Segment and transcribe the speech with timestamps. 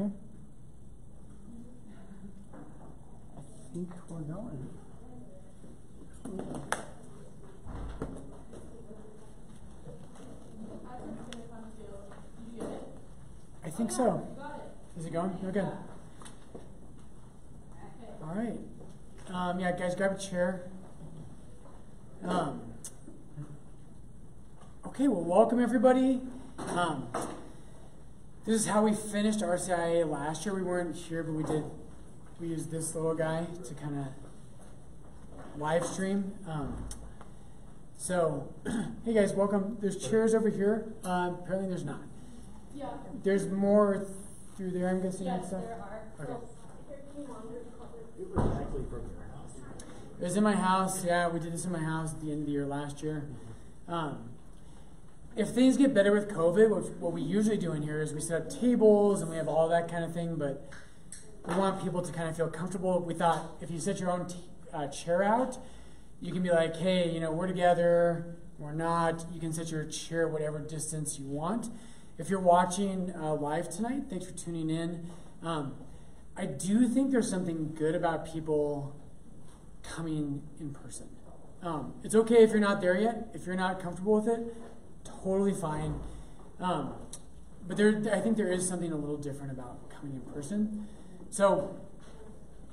[0.00, 0.12] Okay.
[3.36, 3.40] I
[3.74, 4.68] think we're going.
[13.64, 14.24] I think so.
[14.96, 15.36] Is it going?
[15.46, 15.60] Okay.
[18.22, 18.58] All right.
[19.32, 20.62] Um, yeah, guys, grab a chair.
[22.24, 22.62] Um,
[24.86, 26.20] okay, well, welcome everybody.
[26.68, 27.08] Um,
[28.48, 30.54] this is how we finished RCIA last year.
[30.54, 31.64] We weren't here, but we did.
[32.40, 34.06] We used this little guy to kind of
[35.60, 36.32] live stream.
[36.48, 36.82] Um,
[37.98, 38.48] so,
[39.04, 39.76] hey guys, welcome.
[39.82, 40.94] There's chairs over here.
[41.04, 42.00] Uh, apparently, there's not.
[42.74, 42.88] Yeah.
[43.22, 44.06] There's more
[44.56, 44.88] through there.
[44.88, 45.26] I'm guessing.
[45.28, 45.64] and Yes, stuff.
[45.64, 46.00] there are.
[46.18, 46.32] Okay.
[46.32, 46.48] So,
[46.88, 48.00] here, can you monitor the color?
[48.18, 49.56] It was actually from your house.
[50.18, 51.04] It was in my house.
[51.04, 53.28] Yeah, we did this in my house at the end of the year last year.
[53.88, 54.27] Um,
[55.38, 58.20] if things get better with COVID, what, what we usually do in here is we
[58.20, 60.68] set up tables and we have all that kind of thing, but
[61.46, 63.00] we want people to kind of feel comfortable.
[63.00, 64.26] We thought if you set your own
[64.74, 65.56] uh, chair out,
[66.20, 69.24] you can be like, hey, you know, we're together, we're not.
[69.32, 71.68] You can set your chair whatever distance you want.
[72.18, 75.08] If you're watching uh, live tonight, thanks for tuning in.
[75.44, 75.76] Um,
[76.36, 78.96] I do think there's something good about people
[79.84, 81.06] coming in person.
[81.62, 83.28] Um, it's okay if you're not there yet.
[83.34, 84.54] If you're not comfortable with it,
[85.22, 86.00] totally fine.
[86.60, 86.94] Um,
[87.66, 90.86] but there, I think there is something a little different about coming in person.
[91.30, 91.76] So,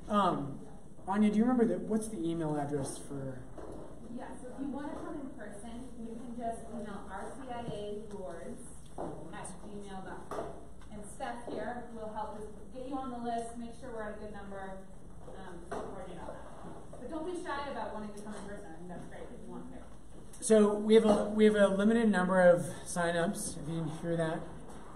[0.08, 0.58] um,
[1.06, 1.80] Anya, do you remember that?
[1.80, 3.38] What's the email address for?
[4.16, 8.64] Yeah, so if you want to come in person, you can just email rcialourdes
[8.96, 10.46] at gmail.com.
[10.90, 14.16] And Steph here will help us get you on the list, make sure we're at
[14.16, 14.80] a good number,
[15.36, 17.00] um, coordinate all that.
[17.00, 18.88] But don't be shy about wanting to come in person.
[18.88, 19.85] That's great if you want to.
[20.46, 23.60] So we have a we have a limited number of signups.
[23.60, 24.38] If you didn't hear that,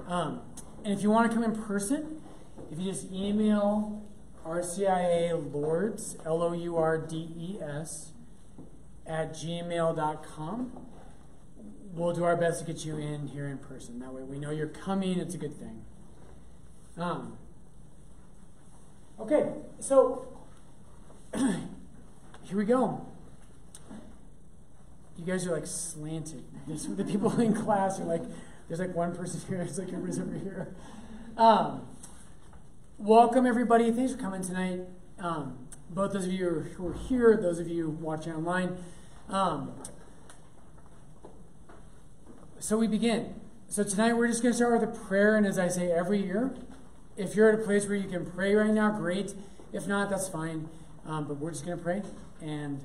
[0.07, 0.43] um,
[0.85, 2.23] and if you want to come in person,
[2.71, 4.01] if you just email
[4.47, 8.13] RCIA Lourdes L O U R D E S
[9.05, 10.87] at gmail.com,
[11.95, 13.99] we'll do our best to get you in here in person.
[13.99, 15.19] That way we know you're coming.
[15.19, 15.83] It's a good thing.
[16.97, 17.39] Um,
[19.19, 19.49] okay,
[19.81, 20.29] so
[21.35, 21.59] here
[22.53, 23.10] we go.
[25.21, 26.43] You guys are like slanted.
[26.67, 28.23] This, the people in class are like,
[28.69, 30.75] there's like one person here, there's like everybody's over here.
[31.37, 31.87] Um,
[32.97, 33.93] welcome everybody.
[33.93, 34.81] Thanks for coming tonight.
[35.19, 38.79] Um, both those of you who are here, those of you watching online.
[39.29, 39.75] Um,
[42.59, 43.35] so we begin.
[43.69, 46.25] So tonight we're just going to start with a prayer, and as I say every
[46.25, 46.55] year,
[47.19, 49.35] if you're at a place where you can pray right now, great.
[49.71, 50.71] If not, that's fine.
[51.05, 52.03] Um, but we're just going to pray,
[52.41, 52.81] and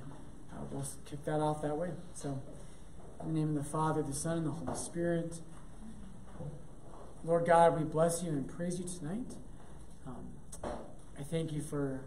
[0.56, 1.92] uh, we'll kick that off that way.
[2.14, 2.42] So,
[3.22, 5.40] in the name of the Father, the Son, and the Holy Spirit.
[7.24, 9.34] Lord God, we bless you and praise you tonight.
[10.06, 10.28] Um,
[11.18, 12.02] I thank you for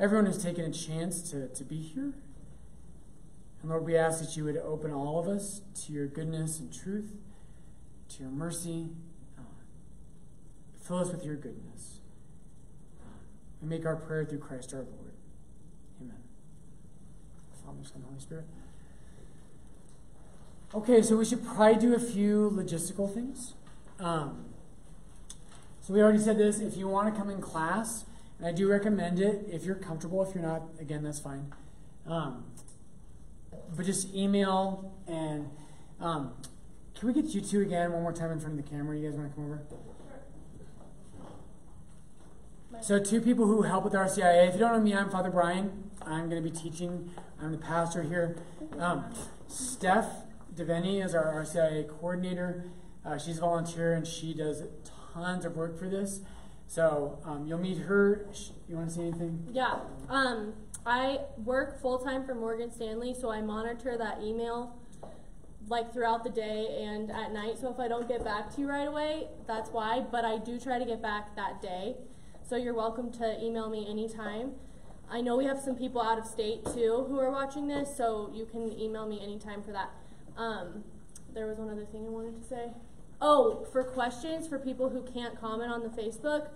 [0.00, 2.14] everyone who's taken a chance to, to be here.
[3.62, 6.72] And Lord, we ask that you would open all of us to your goodness and
[6.72, 7.12] truth,
[8.10, 8.88] to your mercy.
[9.38, 9.42] Uh,
[10.82, 12.00] fill us with your goodness.
[13.60, 15.07] And make our prayer through Christ our Lord.
[17.68, 18.44] Father, Son, Holy Spirit.
[20.74, 23.54] Okay, so we should probably do a few logistical things.
[24.00, 24.46] Um,
[25.80, 26.60] so we already said this.
[26.60, 28.06] If you want to come in class,
[28.38, 30.22] and I do recommend it if you're comfortable.
[30.22, 31.52] If you're not, again, that's fine.
[32.06, 32.44] Um,
[33.76, 35.50] but just email and
[36.00, 36.32] um,
[36.98, 38.96] can we get you two again one more time in front of the camera?
[38.96, 39.62] You guys want to come over?
[42.80, 44.48] So two people who help with RCIA.
[44.48, 45.90] If you don't know me, I'm Father Brian.
[46.02, 47.10] I'm going to be teaching.
[47.40, 48.36] I'm the pastor here.
[48.78, 49.04] Um,
[49.48, 50.06] Steph
[50.54, 52.64] Devaney is our RCIA coordinator.
[53.04, 54.62] Uh, she's a volunteer and she does
[55.12, 56.20] tons of work for this.
[56.66, 58.26] So um, you'll meet her.
[58.68, 59.46] You want to say anything?
[59.50, 59.80] Yeah.
[60.08, 60.54] Um,
[60.86, 64.76] I work full time for Morgan Stanley, so I monitor that email
[65.68, 67.58] like throughout the day and at night.
[67.58, 70.00] So if I don't get back to you right away, that's why.
[70.00, 71.96] But I do try to get back that day.
[72.48, 74.52] So you're welcome to email me anytime.
[75.10, 78.30] I know we have some people out of state too who are watching this, so
[78.32, 79.90] you can email me anytime for that.
[80.34, 80.82] Um,
[81.34, 82.70] there was one other thing I wanted to say.
[83.20, 86.48] Oh, for questions for people who can't comment on the Facebook,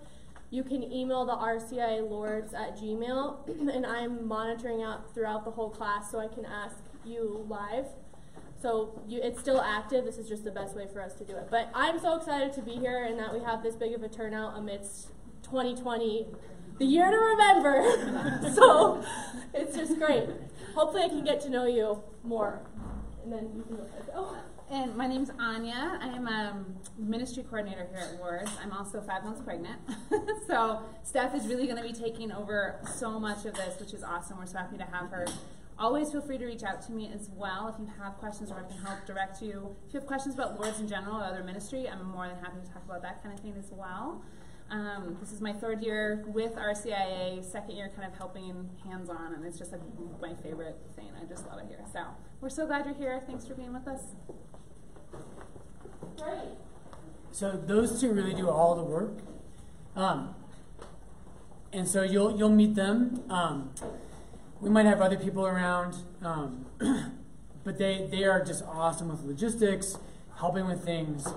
[0.49, 5.69] you can email the RCIA Lourdes at Gmail, and I'm monitoring out throughout the whole
[5.69, 7.85] class so I can ask you live.
[8.59, 10.05] So you, it's still active.
[10.05, 11.49] This is just the best way for us to do it.
[11.51, 14.09] But I'm so excited to be here and that we have this big of a
[14.09, 15.09] turnout amidst
[15.53, 16.25] 2020,
[16.79, 18.51] the year to remember.
[18.55, 19.03] so
[19.53, 20.27] it's just great.
[20.73, 22.59] Hopefully, I can get to know you more,
[23.23, 23.85] and then you can go.
[24.15, 24.37] Oh.
[24.71, 25.99] And my name's Anya.
[26.01, 26.65] I am a
[26.97, 28.49] ministry coordinator here at Lourdes.
[28.63, 29.79] I'm also five months pregnant.
[30.47, 34.03] so Steph is really going to be taking over so much of this, which is
[34.03, 34.39] awesome.
[34.39, 35.27] We're so happy to have her.
[35.77, 38.57] Always feel free to reach out to me as well if you have questions or
[38.57, 39.75] I can help direct you.
[39.87, 42.61] If you have questions about Lourdes in general or other ministry, I'm more than happy
[42.65, 44.23] to talk about that kind of thing as well.
[44.69, 49.33] Um, this is my third year with RCIA, second year kind of helping hands on,
[49.35, 49.81] and it's just like
[50.21, 51.09] my favorite thing.
[51.21, 51.83] I just love it here.
[51.91, 52.03] So
[52.41, 53.21] we're so glad you're here.
[53.27, 54.01] Thanks for being with us.
[56.17, 56.57] Great.
[57.31, 59.19] So those two really do all the work,
[59.95, 60.35] um,
[61.71, 63.23] and so you'll you'll meet them.
[63.29, 63.71] Um,
[64.59, 66.65] we might have other people around, um,
[67.63, 69.97] but they they are just awesome with logistics,
[70.35, 71.27] helping with things.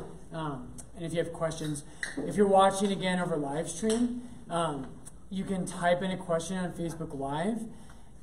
[0.96, 1.84] And if you have questions,
[2.18, 4.86] if you're watching again over live stream, um,
[5.30, 7.60] you can type in a question on Facebook Live,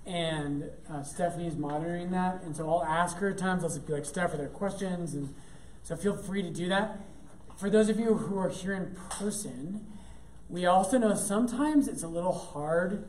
[0.05, 2.41] and uh, Stephanie's monitoring that.
[2.43, 3.63] And so I'll ask her at times.
[3.63, 5.13] I'll be like, Steph, are there questions?
[5.13, 5.33] And
[5.83, 6.99] so feel free to do that.
[7.57, 9.85] For those of you who are here in person,
[10.49, 13.05] we also know sometimes it's a little hard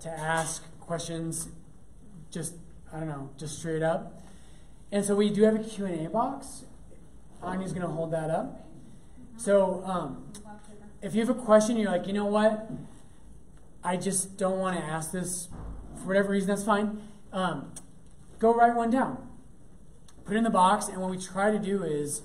[0.00, 1.48] to ask questions
[2.30, 2.54] just,
[2.92, 4.22] I don't know, just straight up.
[4.90, 6.64] And so we do have a Q&A box.
[7.42, 8.68] Anya's going to hold that up.
[9.42, 10.24] So um,
[11.02, 12.70] if you have a question, you're like, you know what?
[13.82, 15.48] I just don't want to ask this
[15.96, 17.02] for whatever reason, that's fine.
[17.32, 17.72] Um,
[18.38, 19.18] go write one down.
[20.24, 22.22] Put it in the box, and what we try to do is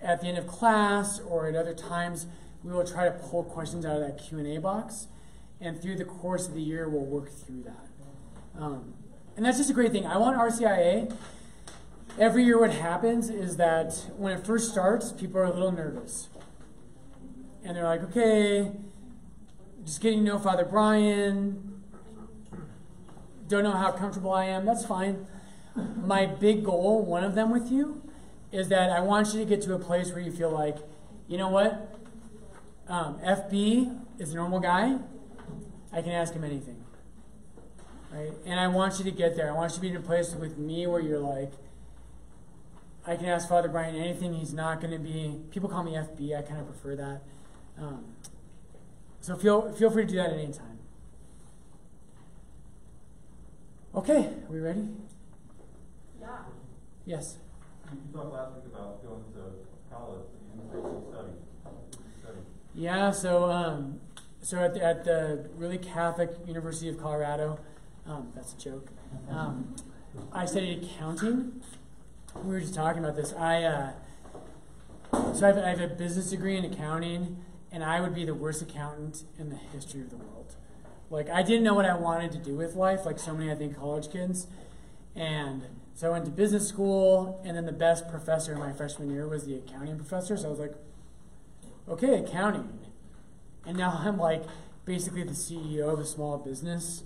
[0.00, 2.26] at the end of class or at other times,
[2.62, 5.08] we will try to pull questions out of that Q&A box.
[5.60, 7.88] And through the course of the year, we'll work through that.
[8.56, 8.94] Um,
[9.36, 10.06] and that's just a great thing.
[10.06, 11.16] I want RCIA.
[12.16, 16.28] Every year, what happens is that when it first starts, people are a little nervous
[17.64, 18.70] and they're like, okay,
[19.84, 21.82] just getting to know Father Brian.
[23.48, 24.64] Don't know how comfortable I am.
[24.64, 25.26] That's fine.
[25.74, 28.02] My big goal, one of them with you,
[28.52, 30.76] is that I want you to get to a place where you feel like,
[31.26, 31.98] you know what?
[32.88, 34.98] Um, FB is a normal guy.
[35.92, 36.84] I can ask him anything.
[38.12, 38.32] Right?
[38.46, 39.48] And I want you to get there.
[39.48, 41.52] I want you to be in a place with me where you're like,
[43.06, 44.34] I can ask Father Brian anything.
[44.34, 45.40] He's not going to be.
[45.50, 46.38] People call me FB.
[46.38, 47.22] I kind of prefer that.
[47.78, 48.04] Um,
[49.20, 50.78] so feel, feel free to do that at any time.
[53.94, 54.88] Okay, are we ready?
[56.20, 56.28] Yeah.
[57.06, 57.38] Yes.
[57.92, 60.70] You talked last week about going to college and
[61.10, 61.30] study.
[62.20, 62.38] study.
[62.74, 64.00] Yeah, so um,
[64.40, 67.58] so at the, at the really Catholic University of Colorado,
[68.06, 68.88] um, that's a joke.
[69.30, 69.76] Um,
[70.32, 71.62] I studied accounting.
[72.42, 73.32] We were just talking about this.
[73.32, 73.92] I uh,
[75.34, 77.36] so I have, I have a business degree in accounting,
[77.74, 80.54] and I would be the worst accountant in the history of the world.
[81.10, 83.56] Like I didn't know what I wanted to do with life, like so many I
[83.56, 84.46] think college kids,
[85.16, 85.62] and
[85.92, 89.28] so I went to business school, and then the best professor in my freshman year
[89.28, 90.36] was the accounting professor.
[90.36, 90.74] So I was like,
[91.88, 92.78] okay, accounting,
[93.66, 94.44] and now I'm like
[94.84, 97.02] basically the CEO of a small business,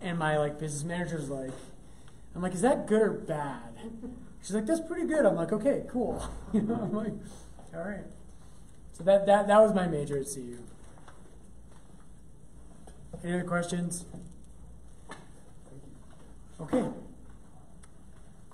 [0.00, 1.50] and my like business manager's like,
[2.34, 3.74] I'm like, is that good or bad?
[4.40, 5.26] She's like, that's pretty good.
[5.26, 6.24] I'm like, okay, cool.
[6.52, 7.12] you know, I'm like,
[7.74, 8.04] all right.
[8.96, 10.56] So that, that, that was my major at CU.
[13.22, 14.06] Any other questions?
[16.58, 16.88] Okay.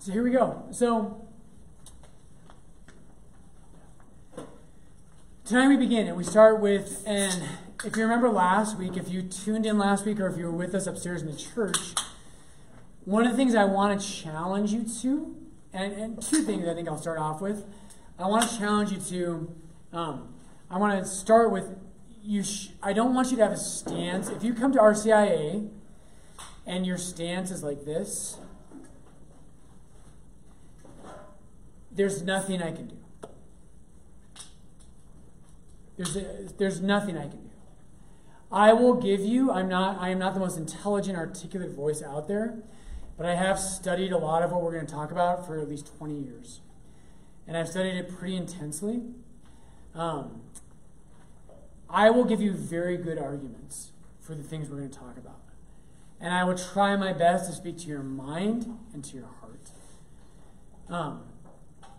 [0.01, 0.65] So here we go.
[0.73, 1.29] So
[5.45, 7.41] tonight we begin and we start with, and
[7.85, 10.51] if you remember last week, if you tuned in last week or if you were
[10.51, 11.95] with us upstairs in the church,
[13.05, 15.37] one of the things I want to challenge you to,
[15.73, 17.65] and, and two things I think I'll start off with.
[18.19, 19.55] I want to challenge you to,
[19.93, 20.35] um,
[20.71, 21.77] I want to start with,
[22.23, 22.43] you.
[22.43, 24.29] Sh- I don't want you to have a stance.
[24.29, 25.69] If you come to RCIA
[26.67, 28.39] and your stance is like this,
[31.91, 32.97] there's nothing I can do.
[35.97, 37.51] There's, a, there's nothing I can do.
[38.51, 42.29] I will give you, I'm not, I am not the most intelligent, articulate voice out
[42.29, 42.57] there,
[43.17, 45.69] but I have studied a lot of what we're going to talk about for at
[45.69, 46.61] least 20 years.
[47.47, 49.03] And I've studied it pretty intensely.
[49.95, 50.43] Um,
[51.89, 55.41] I will give you very good arguments for the things we're going to talk about.
[56.21, 59.71] And I will try my best to speak to your mind and to your heart.
[60.89, 61.25] Um,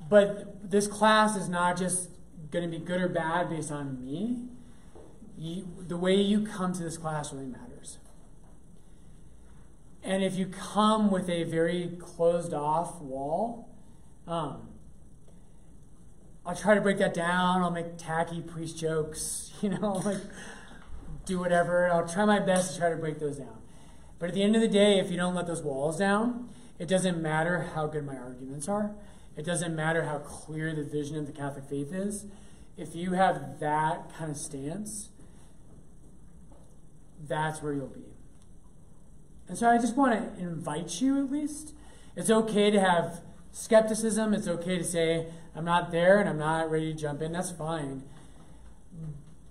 [0.09, 2.09] but this class is not just
[2.51, 4.47] going to be good or bad based on me.
[5.37, 7.97] You, the way you come to this class really matters.
[10.03, 13.69] And if you come with a very closed off wall,
[14.27, 14.69] um,
[16.45, 17.61] I'll try to break that down.
[17.61, 20.21] I'll make tacky priest jokes, you know, like
[21.25, 21.89] do whatever.
[21.89, 23.61] I'll try my best to try to break those down.
[24.19, 26.87] But at the end of the day, if you don't let those walls down, it
[26.87, 28.91] doesn't matter how good my arguments are.
[29.35, 32.25] It doesn't matter how clear the vision of the Catholic faith is.
[32.77, 35.09] If you have that kind of stance,
[37.27, 38.05] that's where you'll be.
[39.47, 41.73] And so I just want to invite you at least.
[42.15, 43.21] It's okay to have
[43.51, 44.33] skepticism.
[44.33, 47.31] It's okay to say, I'm not there and I'm not ready to jump in.
[47.31, 48.03] That's fine.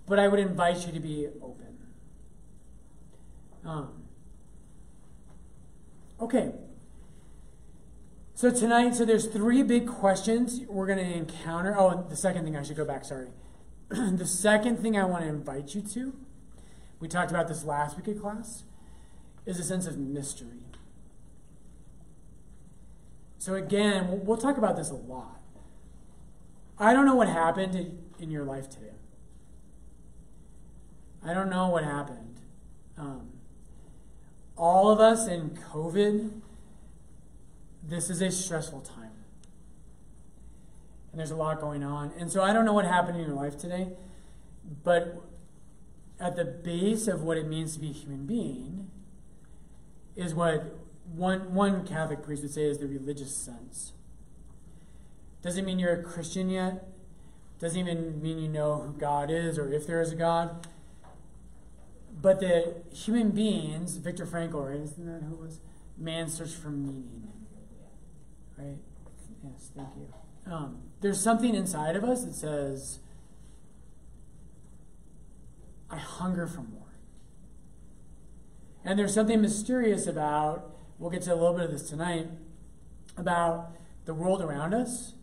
[0.07, 1.79] But I would invite you to be open.
[3.65, 4.03] Um,
[6.21, 6.53] okay.
[8.35, 11.77] So tonight, so there's three big questions we're going to encounter.
[11.79, 13.29] Oh, the second thing I should go back, sorry.
[13.89, 16.13] the second thing I want to invite you to,
[16.99, 18.65] we talked about this last week of class,
[19.47, 20.63] is a sense of mystery.
[23.39, 25.42] So again, we'll talk about this a lot.
[26.83, 27.77] I don't know what happened
[28.19, 28.97] in, your life today.
[31.25, 32.41] I don't know what happened.
[32.99, 33.29] Um,
[34.57, 36.41] all of us in COVID,
[37.85, 39.12] this is a stressful time.
[41.12, 42.12] And there's a lot going on.
[42.19, 43.91] And so I don't know what happened in your life today,
[44.83, 45.23] but
[46.19, 48.91] at the base of what it means to be a human being
[50.17, 50.79] is what
[51.15, 53.93] one, one Catholic priest would say is the religious sense.
[55.43, 56.87] Doesn't mean you're a Christian yet.
[57.59, 60.67] Doesn't even mean you know who God is or if there is a God.
[62.21, 64.81] But the human beings, Viktor Frankl, right?
[64.81, 65.61] Isn't that who it was?
[65.99, 67.33] Man's search for meaning.
[68.57, 68.79] Right?
[69.43, 70.53] Yes, thank you.
[70.53, 73.01] Um, there's something inside of us that says,
[75.91, 76.83] I hunger for more.
[78.85, 82.29] And there's something mysterious about, we'll get to a little bit of this tonight,
[83.17, 83.73] about
[84.05, 85.15] the world around us.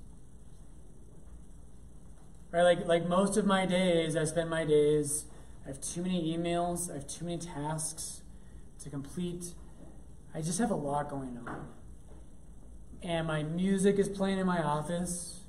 [2.51, 2.63] Right?
[2.63, 5.25] Like, like most of my days, I spend my days,
[5.65, 8.21] I have too many emails, I have too many tasks
[8.83, 9.53] to complete.
[10.33, 11.67] I just have a lot going on.
[13.01, 15.41] And my music is playing in my office.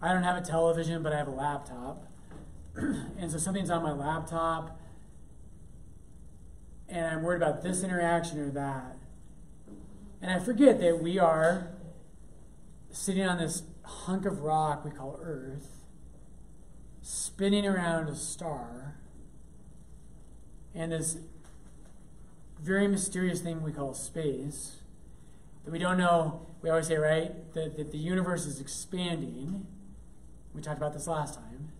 [0.00, 2.06] I don't have a television, but I have a laptop.
[2.76, 4.80] and so something's on my laptop
[6.90, 8.96] and I'm worried about this interaction or that.
[10.20, 11.70] And I forget that we are
[12.90, 15.79] sitting on this hunk of rock we call Earth,
[17.02, 18.96] spinning around a star,
[20.74, 21.18] and this
[22.62, 24.76] very mysterious thing we call space
[25.64, 26.46] that we don't know.
[26.62, 29.66] We always say, right, that, that the universe is expanding.
[30.54, 31.72] We talked about this last time.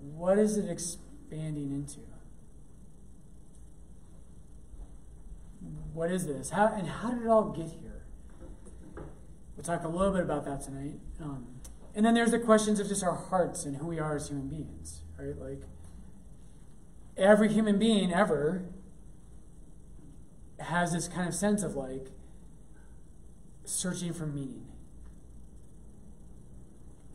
[0.00, 2.00] What is it expanding into?
[5.92, 6.50] What is this?
[6.50, 8.02] How, and how did it all get here?
[9.56, 10.98] We'll talk a little bit about that tonight.
[11.22, 11.46] Um,
[11.96, 14.48] and then there's the questions of just our hearts and who we are as human
[14.48, 15.36] beings, right?
[15.36, 15.62] Like,
[17.16, 18.66] every human being ever
[20.60, 22.08] has this kind of sense of like
[23.64, 24.66] searching for meaning.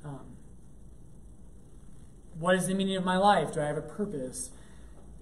[0.03, 0.35] Um,
[2.39, 3.53] what is the meaning of my life?
[3.53, 4.49] Do I have a purpose?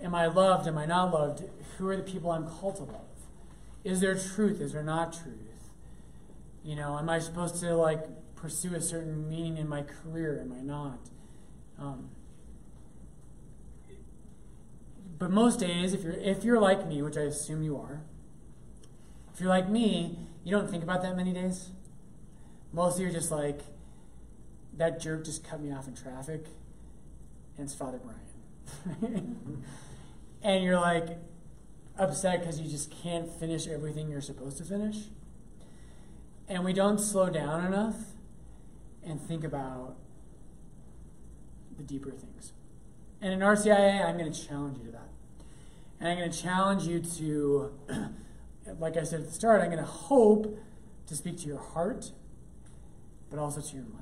[0.02, 0.70] Am I loved?
[0.70, 1.44] Am I not loved?
[1.78, 3.02] Who are the people I'm called to love?
[3.84, 4.62] Is there truth?
[4.62, 5.36] Is there not truth?
[6.64, 8.06] You know, am I supposed to like
[8.42, 10.40] pursue a certain meaning in my career?
[10.42, 11.00] Am I not?
[11.78, 12.10] Um,
[15.18, 18.02] but most days, if you're if you're like me, which I assume you are,
[19.34, 21.70] if you're like me, you don't think about that many days.
[22.72, 23.62] Mostly, you're just like,
[24.78, 26.46] that jerk just cut me off in traffic,
[27.58, 29.64] and it's Father Brian,
[30.44, 31.18] and you're like,
[31.98, 34.98] upset because you just can't finish everything you're supposed to finish.
[36.48, 37.96] And we don't slow down enough
[39.04, 39.96] and think about
[41.78, 42.54] the deeper things.
[43.22, 45.10] And in RCIA, I'm going to challenge you to that.
[46.00, 47.72] And I'm going to challenge you to,
[48.80, 50.58] like I said at the start, I'm going to hope
[51.08, 52.12] to speak to your heart,
[53.30, 53.96] but also to your mind.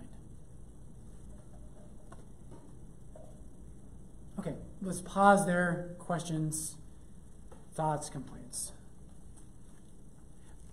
[4.40, 5.96] Okay, let's pause there.
[5.98, 6.78] Questions?
[7.78, 8.72] thoughts, complaints.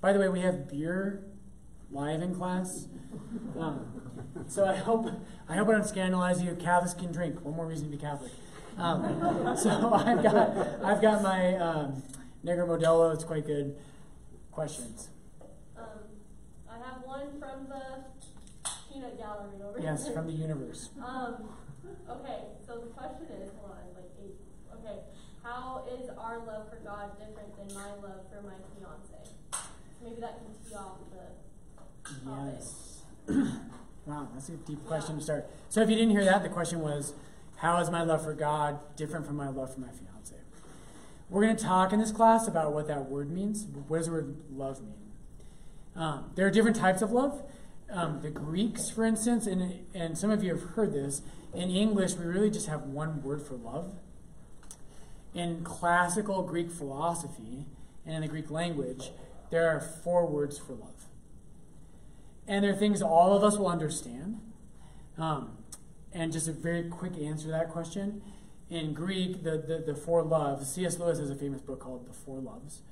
[0.01, 1.23] By the way, we have beer
[1.95, 2.89] live in class.
[3.59, 3.87] Um,
[4.49, 5.09] so I hope
[5.49, 6.55] I hope I don't scandalize you.
[6.57, 7.43] Catholics can drink.
[7.45, 8.33] One more reason to be Catholic.
[8.77, 12.03] Um, so I've got I've got my um,
[12.45, 13.15] Negro Modelo.
[13.15, 13.77] It's quite good.
[14.51, 15.09] Questions?
[15.77, 15.85] Um,
[16.71, 18.05] I have one from the
[18.93, 19.91] peanut gallery over here.
[19.91, 20.91] Yes, from the universe.
[21.05, 21.49] Um,
[22.09, 24.37] okay, so the question is, hold on, like eight.
[24.79, 25.01] Okay,
[25.43, 29.35] how is our love for God different than my love for my fiance?
[30.03, 31.44] Maybe that can tee off the.
[32.11, 33.03] Yes.
[34.07, 35.51] wow, that's a deep question to start.
[35.69, 37.15] So if you didn't hear that, the question was,
[37.57, 40.37] how is my love for God different from my love for my fiance?
[41.31, 43.67] We're going to talk in this class about what that word means.
[43.89, 44.95] What does the word love mean?
[45.97, 47.43] Um, there are different types of love.
[47.91, 52.15] Um, the Greeks, for instance, and, and some of you have heard this, in English,
[52.15, 53.95] we really just have one word for love.
[55.35, 57.67] In classical Greek philosophy
[58.05, 59.11] and in the Greek language,
[59.51, 60.94] there are four words for love.
[62.47, 64.41] And they're things all of us will understand.
[65.17, 65.59] Um,
[66.13, 68.23] and just a very quick answer to that question.
[68.71, 70.99] In Greek, the, the, the four loves, C.S.
[70.99, 72.83] Lewis has a famous book called The Four Loves.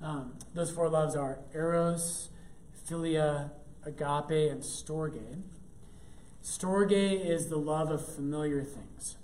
[0.00, 2.30] Um, those four loves are eros,
[2.88, 3.50] philia,
[3.84, 5.42] agape, and storge.
[6.42, 9.16] Storge is the love of familiar things.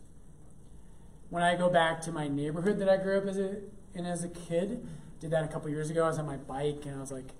[1.31, 3.57] When I go back to my neighborhood that I grew up as a,
[3.95, 4.87] in as a kid,
[5.21, 6.05] did that a couple years ago.
[6.05, 7.31] I was on my bike and I was like,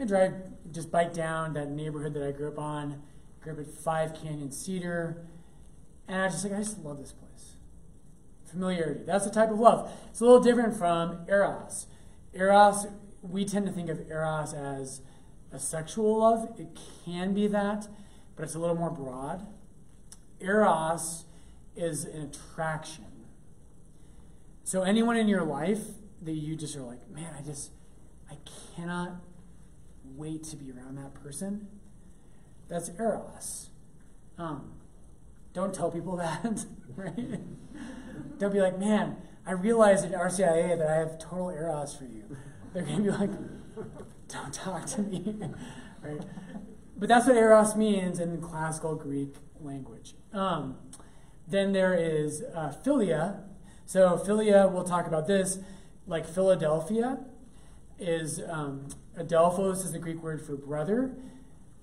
[0.00, 0.34] I drive,
[0.70, 3.02] just bike down that neighborhood that I grew up on.
[3.40, 5.24] Grew up at Five Canyon Cedar,
[6.06, 7.56] and I was just like, I just love this place.
[8.44, 9.00] Familiarity.
[9.04, 9.90] That's the type of love.
[10.10, 11.86] It's a little different from eros.
[12.32, 12.86] Eros,
[13.22, 15.02] we tend to think of eros as
[15.52, 16.48] a sexual love.
[16.58, 17.88] It can be that,
[18.36, 19.46] but it's a little more broad.
[20.40, 21.24] Eros
[21.76, 23.04] is an attraction.
[24.64, 25.80] So anyone in your life
[26.22, 27.70] that you just are like, man, I just,
[28.30, 28.36] I
[28.76, 29.12] cannot
[30.18, 31.68] wait to be around that person.
[32.68, 33.70] That's eros.
[34.36, 34.72] Um,
[35.54, 37.40] don't tell people that, right?
[38.38, 42.36] don't be like, man, I realized at RCIA that I have total eros for you.
[42.74, 43.30] They're going to be like,
[44.28, 45.38] don't talk to me,
[46.02, 46.20] right?
[46.96, 50.14] But that's what eros means in classical Greek language.
[50.32, 50.76] Um,
[51.46, 53.42] then there is uh, philia.
[53.86, 55.60] So philia, we'll talk about this,
[56.06, 57.20] like Philadelphia
[57.98, 61.14] is um, adelphos is the Greek word for brother.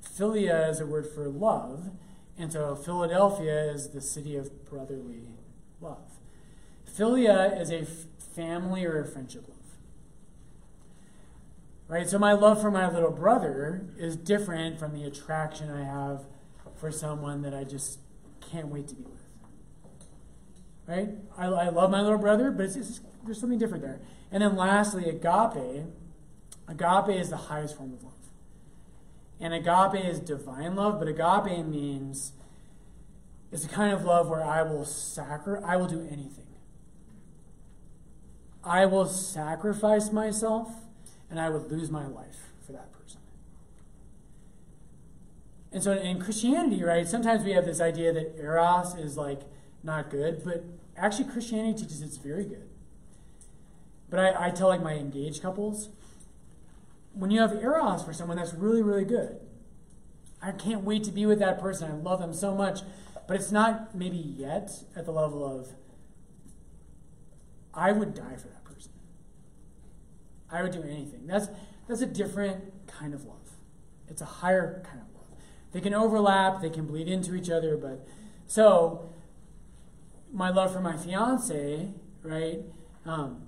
[0.04, 1.92] Philia is a word for love,
[2.38, 5.24] and so Philadelphia is the city of brotherly
[5.82, 6.12] love.
[6.88, 9.58] Philia is a family or a friendship love.
[11.88, 12.10] Right?
[12.10, 16.25] So my love for my little brother is different from the attraction I have
[16.77, 18.00] for someone that I just
[18.51, 19.22] can't wait to be with.
[20.88, 21.10] Right?
[21.38, 24.00] I, I love my little brother, but it's, there's something different there.
[24.32, 25.86] And then lastly, agape.
[26.67, 28.13] Agape is the highest form of love.
[29.39, 32.34] And agape is divine love, but agape means
[33.51, 36.45] it's the kind of love where I will sacri- I will do anything.
[38.63, 40.71] I will sacrifice myself
[41.30, 43.19] and I would lose my life for that person.
[45.71, 49.41] And so in Christianity, right, sometimes we have this idea that eros is like
[49.84, 50.63] not good, but
[50.97, 52.67] actually Christianity teaches it's very good.
[54.10, 55.89] But I, I tell like my engaged couples,
[57.15, 59.39] when you have eros for someone, that's really, really good.
[60.41, 61.91] I can't wait to be with that person.
[61.91, 62.82] I love them so much.
[63.28, 65.69] But it's not maybe yet at the level of,
[67.73, 68.91] I would die for that person.
[70.51, 71.25] I would do anything.
[71.25, 71.47] That's,
[71.88, 73.49] that's a different kind of love.
[74.08, 75.39] It's a higher kind of love.
[75.71, 78.08] They can overlap, they can bleed into each other, but
[78.45, 79.10] so
[80.32, 81.89] my love for my fiance,
[82.21, 82.60] right?
[83.06, 83.47] Um,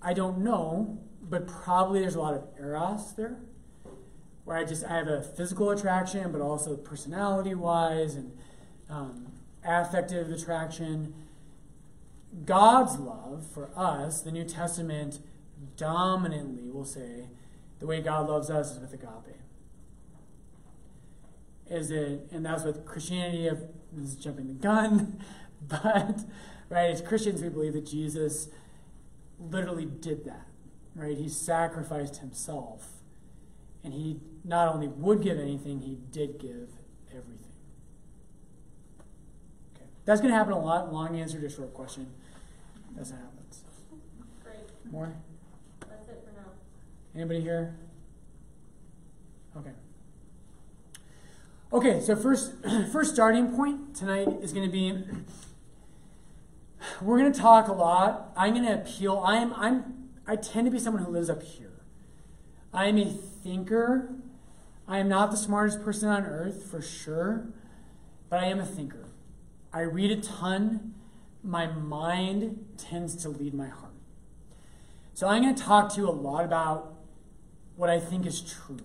[0.00, 3.38] I don't know, but probably there's a lot of eros there,
[4.44, 8.36] where I just I have a physical attraction, but also personality wise and
[8.90, 9.32] um,
[9.64, 11.14] affective attraction.
[12.44, 15.20] God's love for us, the New Testament
[15.76, 17.28] dominantly will say,
[17.78, 19.38] the way God loves us is with agape.
[21.70, 23.48] Is it, and that's what Christianity,
[23.92, 25.20] this is jumping the gun,
[25.68, 26.20] but,
[26.68, 28.48] right, as Christians, we believe that Jesus
[29.38, 30.46] literally did that,
[30.94, 31.16] right?
[31.16, 32.88] He sacrificed himself,
[33.82, 36.70] and he not only would give anything, he did give
[37.10, 37.52] everything.
[39.74, 40.92] Okay, that's going to happen a lot.
[40.92, 42.06] Long answer to a short question.
[42.96, 43.64] That's what happens.
[44.42, 44.92] Great.
[44.92, 45.14] More?
[45.80, 46.48] That's it for now.
[47.14, 47.76] Anybody here?
[49.56, 49.70] Okay.
[51.72, 52.52] Okay, so first
[52.92, 55.02] first starting point tonight is going to be
[57.02, 58.32] we're going to talk a lot.
[58.36, 59.22] I'm going to appeal.
[59.26, 61.82] I'm I'm I tend to be someone who lives up here.
[62.72, 64.14] I am a thinker.
[64.88, 67.48] I am not the smartest person on earth for sure,
[68.28, 69.06] but I am a thinker.
[69.72, 70.94] I read a ton.
[71.42, 73.92] My mind tends to lead my heart.
[75.12, 76.94] So I'm going to talk to you a lot about
[77.76, 78.80] what I think is true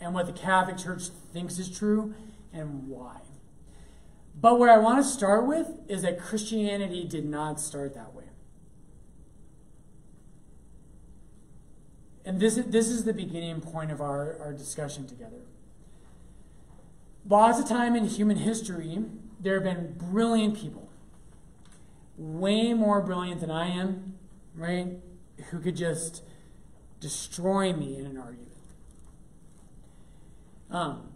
[0.00, 2.14] and what the Catholic Church thinks is true
[2.52, 3.20] and why.
[4.40, 8.17] But what I want to start with is that Christianity did not start that way.
[12.28, 15.40] And this is, this is the beginning point of our, our discussion together.
[17.26, 19.02] Lots of time in human history,
[19.40, 20.90] there have been brilliant people,
[22.18, 24.18] way more brilliant than I am,
[24.54, 24.88] right?
[25.50, 26.22] Who could just
[27.00, 28.52] destroy me in an argument.
[30.70, 31.08] Um,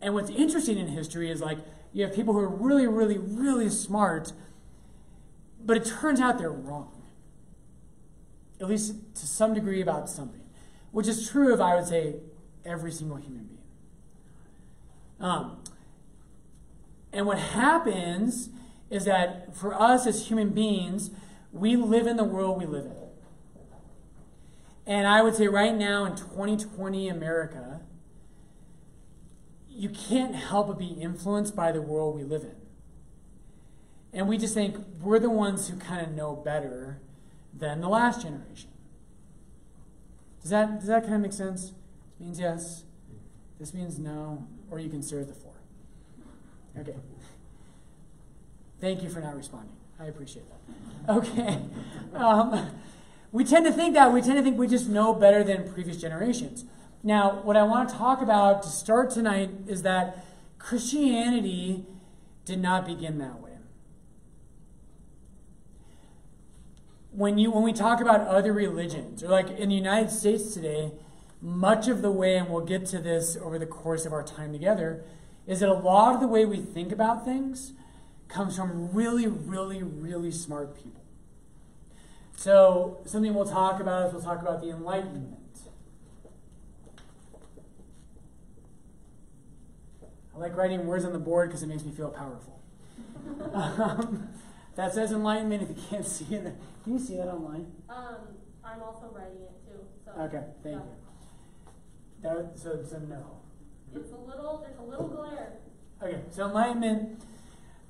[0.00, 1.58] and what's interesting in history is like
[1.92, 4.32] you have people who are really, really, really smart,
[5.64, 6.95] but it turns out they're wrong.
[8.60, 10.42] At least to some degree about something,
[10.92, 12.16] which is true of, I would say,
[12.64, 13.58] every single human being.
[15.20, 15.62] Um,
[17.12, 18.50] and what happens
[18.90, 21.10] is that for us as human beings,
[21.52, 22.92] we live in the world we live in.
[24.86, 27.80] And I would say right now in 2020 America,
[29.68, 32.54] you can't help but be influenced by the world we live in.
[34.12, 37.00] And we just think we're the ones who kind of know better
[37.58, 38.70] than the last generation.
[40.42, 41.72] Does that, does that kind of make sense?
[42.18, 42.84] This means yes.
[43.58, 44.46] This means no.
[44.70, 45.54] Or you can at the four.
[46.78, 46.96] Okay.
[48.80, 49.72] Thank you for not responding.
[49.98, 51.16] I appreciate that.
[51.16, 51.58] Okay.
[52.14, 52.70] Um,
[53.32, 54.12] we tend to think that.
[54.12, 56.64] We tend to think we just know better than previous generations.
[57.02, 60.24] Now, what I want to talk about to start tonight is that
[60.58, 61.86] Christianity
[62.44, 63.45] did not begin that way.
[67.16, 70.92] When, you, when we talk about other religions, or like in the United States today,
[71.40, 74.52] much of the way, and we'll get to this over the course of our time
[74.52, 75.02] together,
[75.46, 77.72] is that a lot of the way we think about things
[78.28, 81.02] comes from really, really, really smart people.
[82.36, 85.38] So, something we'll talk about is we'll talk about the Enlightenment.
[90.34, 92.60] I like writing words on the board because it makes me feel powerful.
[93.54, 94.28] um,
[94.76, 95.62] that says Enlightenment.
[95.62, 97.66] If you can't see it, can you see that online?
[97.88, 98.16] Um,
[98.64, 99.80] I'm also writing it too.
[100.04, 100.82] So Okay, thank yeah.
[100.82, 102.42] you.
[102.44, 103.24] That, so, so no.
[103.94, 104.64] It's a little.
[104.66, 105.52] There's a little glare.
[106.02, 107.22] Okay, so Enlightenment,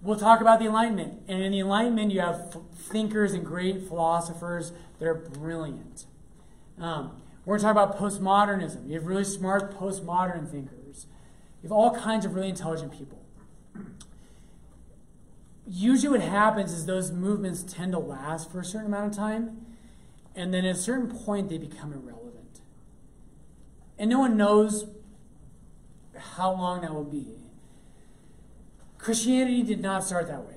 [0.03, 1.23] we'll talk about the Enlightenment.
[1.29, 6.05] And in the Enlightenment, you have f- thinkers and great philosophers that are brilliant.
[6.79, 8.87] Um, we're going to talk about postmodernism.
[8.89, 11.07] You have really smart postmodern thinkers.
[11.63, 13.19] You have all kinds of really intelligent people.
[15.69, 19.67] Usually, what happens is those movements tend to last for a certain amount of time,
[20.35, 22.61] and then at a certain point, they become irrelevant.
[23.99, 24.87] And no one knows
[26.17, 27.35] how long that will be.
[28.99, 30.57] Christianity did not start that way.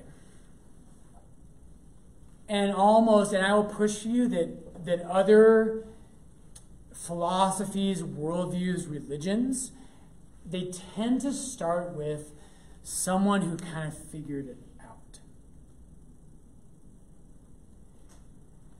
[2.48, 5.86] And almost, and I will push you that, that other
[6.92, 9.72] philosophies, worldviews, religions,
[10.44, 12.32] they tend to start with
[12.82, 15.20] someone who kind of figured it out.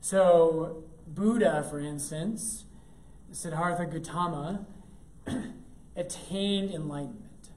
[0.01, 2.65] So, Buddha, for instance,
[3.31, 4.65] Siddhartha Gautama,
[5.95, 7.49] attained enlightenment.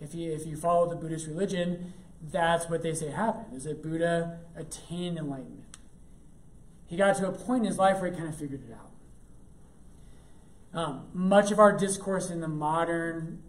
[0.00, 1.92] If you, if you follow the Buddhist religion,
[2.30, 5.76] that's what they say happened, is that Buddha attained enlightenment.
[6.86, 8.90] He got to a point in his life where he kind of figured it out.
[10.78, 13.42] Um, much of our discourse in the modern,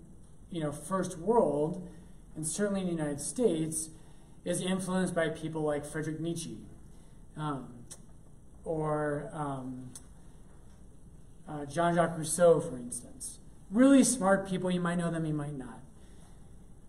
[0.49, 1.87] you know, first world,
[2.35, 3.89] and certainly in the United States,
[4.43, 6.57] is influenced by people like Friedrich Nietzsche,
[7.37, 7.67] um,
[8.63, 9.89] or um,
[11.47, 13.39] uh, Jean-Jacques Rousseau, for instance.
[13.71, 14.71] Really smart people.
[14.71, 15.79] You might know them, you might not.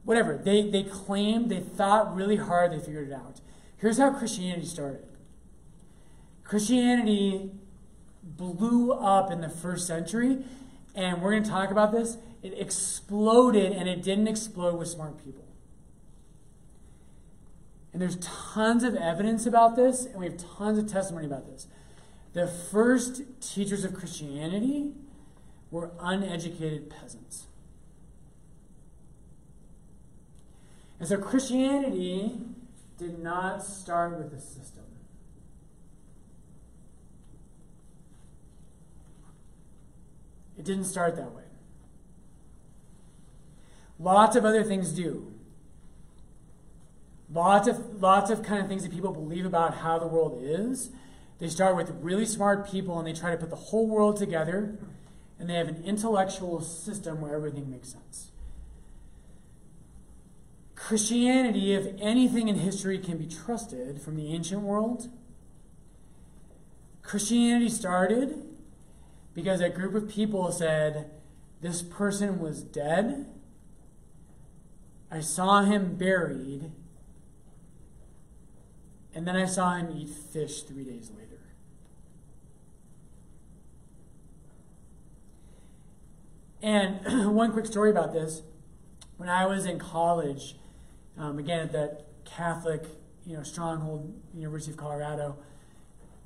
[0.04, 0.36] Whatever.
[0.36, 3.40] They, they claimed, they thought really hard, they figured it out.
[3.78, 5.04] Here's how Christianity started
[6.44, 7.50] Christianity
[8.22, 10.44] blew up in the first century,
[10.94, 12.18] and we're going to talk about this.
[12.42, 15.45] It exploded, and it didn't explode with smart people.
[17.96, 21.66] And there's tons of evidence about this, and we have tons of testimony about this.
[22.34, 24.92] The first teachers of Christianity
[25.70, 27.46] were uneducated peasants.
[31.00, 32.32] And so Christianity
[32.98, 34.84] did not start with a system.
[40.58, 41.44] It didn't start that way.
[43.98, 45.25] Lots of other things do.
[47.32, 50.90] Lots of lots of kind of things that people believe about how the world is.
[51.38, 54.78] They start with really smart people and they try to put the whole world together
[55.38, 58.30] and they have an intellectual system where everything makes sense.
[60.74, 65.08] Christianity, if anything in history can be trusted from the ancient world,
[67.02, 68.42] Christianity started
[69.34, 71.10] because a group of people said,
[71.60, 73.26] This person was dead.
[75.10, 76.72] I saw him buried.
[79.16, 81.40] And then I saw him eat fish three days later.
[86.60, 88.42] And one quick story about this.
[89.16, 90.56] When I was in college,
[91.16, 92.84] um, again at that Catholic,
[93.24, 95.36] you know, stronghold, University of Colorado,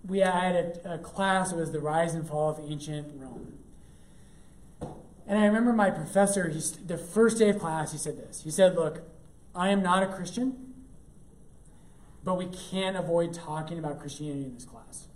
[0.05, 1.53] we had a, a class.
[1.53, 3.57] It was the rise and fall of ancient Rome.
[5.29, 8.43] And I remember my professor, he's, the first day of class, he said this.
[8.43, 9.03] He said, Look,
[9.55, 10.70] I am not a Christian,
[12.25, 15.09] but we can't avoid talking about Christianity in this class.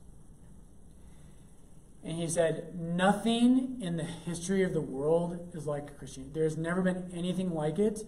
[2.02, 6.32] And he said, Nothing in the history of the world is like Christianity.
[6.34, 8.02] There's never been anything like it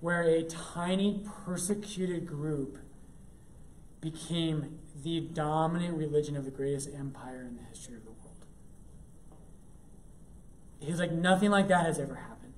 [0.00, 2.78] where a tiny persecuted group
[4.00, 8.46] became the dominant religion of the greatest empire in the history of the world.
[10.80, 12.54] He's like, nothing like that has ever happened.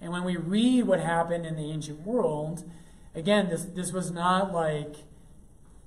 [0.00, 2.70] And when we read what happened in the ancient world,
[3.18, 4.96] again, this, this was not like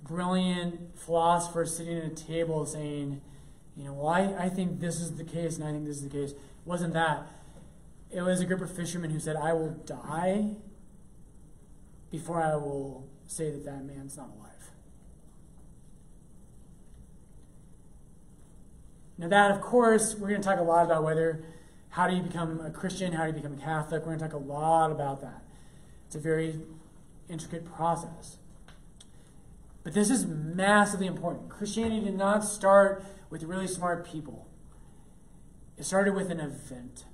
[0.04, 3.22] brilliant philosophers sitting at a table saying,
[3.78, 6.04] you know, well, I, I think this is the case and I think this is
[6.04, 6.32] the case.
[6.32, 7.28] It wasn't that.
[8.12, 10.56] It was a group of fishermen who said, I will die
[12.12, 14.52] before I will say that that man's not alive.
[19.18, 21.46] Now, that, of course, we're going to talk a lot about whether,
[21.90, 24.02] how do you become a Christian, how do you become a Catholic.
[24.02, 25.44] We're going to talk a lot about that.
[26.08, 26.60] It's a very
[27.32, 28.38] intricate process.
[29.84, 31.50] But this is massively important.
[31.50, 34.48] Christianity did not start with really smart people,
[35.78, 37.06] it started with an event.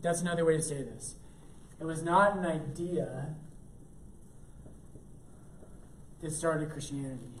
[0.00, 1.16] That's another way to say this.
[1.78, 3.34] It was not an idea
[6.22, 7.34] that started Christianity,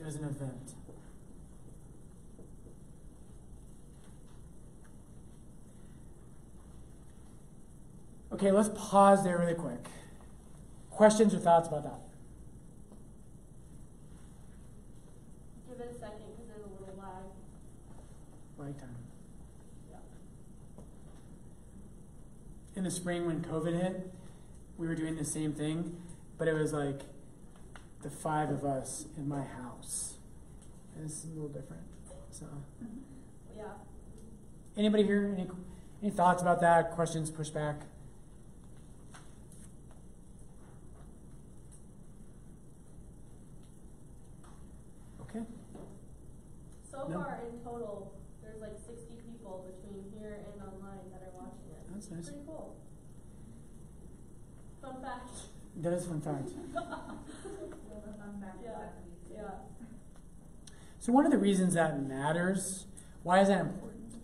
[0.00, 0.74] it was an event.
[8.32, 9.88] Okay, let's pause there really quick.
[10.98, 12.00] Questions or thoughts about that?
[15.70, 17.22] Give it a second because there's a little lag.
[18.56, 18.96] Right time.
[22.74, 24.10] In the spring when COVID hit,
[24.76, 25.96] we were doing the same thing,
[26.36, 27.02] but it was like
[28.02, 30.16] the five of us in my house.
[30.96, 31.84] And this is a little different.
[32.32, 32.46] So,
[33.56, 33.74] Yeah.
[34.76, 35.32] anybody here?
[35.32, 35.48] Any
[36.02, 36.90] any thoughts about that?
[36.90, 37.30] Questions?
[37.30, 37.82] Pushback?
[45.22, 45.44] Okay.
[46.90, 47.20] So No.
[47.22, 51.32] far in total, there's like 60 people between here and online that are
[52.10, 52.16] watching.
[52.16, 52.34] That's nice.
[52.34, 52.76] Pretty cool.
[54.82, 55.30] Fun fact.
[55.76, 56.50] That is fun fact.
[58.62, 58.70] Yeah.
[59.32, 59.50] Yeah.
[60.98, 62.86] So, one of the reasons that matters,
[63.22, 64.14] why is that important?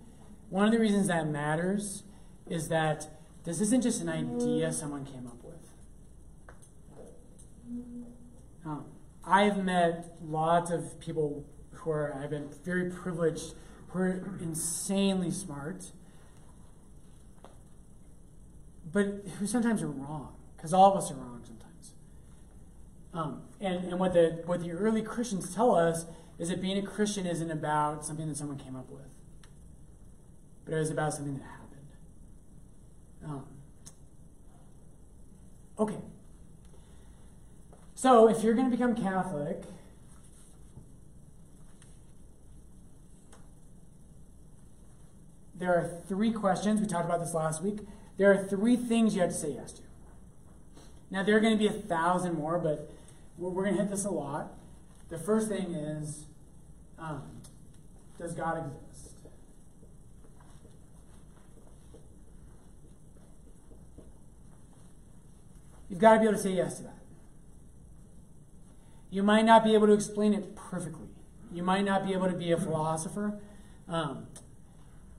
[0.50, 2.02] One of the reasons that matters
[2.48, 3.08] is that
[3.44, 5.54] this isn't just an idea someone came up with.
[8.66, 8.84] Um,
[9.24, 13.54] I've met lots of people who are, I've been very privileged,
[13.88, 15.92] who are insanely smart,
[18.94, 19.06] but
[19.38, 21.92] who sometimes are wrong, because all of us are wrong sometimes.
[23.12, 26.06] Um, and and what, the, what the early Christians tell us
[26.38, 29.02] is that being a Christian isn't about something that someone came up with,
[30.64, 31.88] but it was about something that happened.
[33.26, 33.46] Um,
[35.80, 35.98] okay.
[37.96, 39.64] So, if you're going to become Catholic,
[45.56, 46.80] there are three questions.
[46.80, 47.78] We talked about this last week.
[48.16, 49.82] There are three things you have to say yes to.
[51.10, 52.90] Now, there are going to be a thousand more, but
[53.38, 54.52] we're, going to hit this a lot.
[55.08, 56.24] The first thing is
[56.98, 57.22] um,
[58.18, 59.14] Does God exist?
[65.88, 66.98] You've got to be able to say yes to that.
[69.10, 71.06] You might not be able to explain it perfectly.
[71.52, 73.38] You might not be able to be a philosopher.
[73.88, 74.26] Um,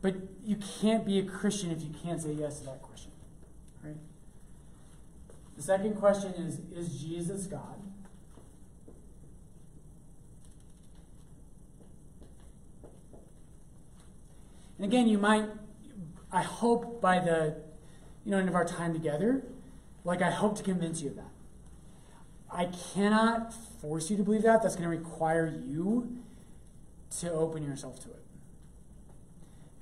[0.02, 3.12] but you can't be a Christian if you can't say yes to that question.
[3.84, 3.96] Right?
[5.58, 7.82] The second question is Is Jesus God?
[14.78, 15.46] And again, you might,
[16.32, 17.56] I hope by the
[18.26, 19.44] you know, end of our time together,
[20.04, 21.32] like I hope to convince you of that.
[22.52, 24.62] I cannot force you to believe that.
[24.62, 26.18] That's going to require you
[27.20, 28.25] to open yourself to it.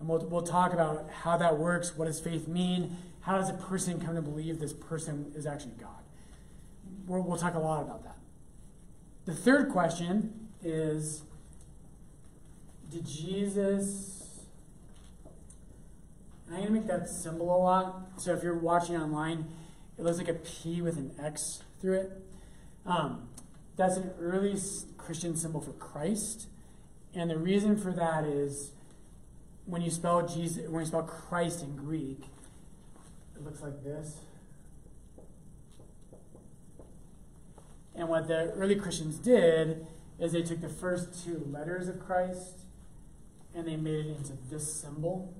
[0.03, 1.95] And we'll, we'll talk about how that works.
[1.95, 2.97] What does faith mean?
[3.21, 6.03] How does a person come to believe this person is actually God?
[7.07, 8.17] We'll, we'll talk a lot about that.
[9.23, 11.21] The third question is
[12.91, 14.41] Did Jesus.
[16.49, 18.01] I'm going to make that symbol a lot.
[18.17, 19.45] So if you're watching online,
[19.97, 22.11] it looks like a P with an X through it.
[22.85, 23.29] Um,
[23.77, 24.59] that's an early
[24.97, 26.47] Christian symbol for Christ.
[27.15, 28.71] And the reason for that is
[29.65, 32.23] when you spell Jesus, when you spell Christ in Greek,
[33.35, 34.19] it looks like this.
[37.95, 39.85] And what the early Christians did
[40.19, 42.61] is they took the first two letters of Christ
[43.55, 45.33] and they made it into this symbol.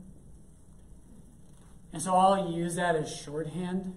[1.92, 3.94] And so I'll use that as shorthand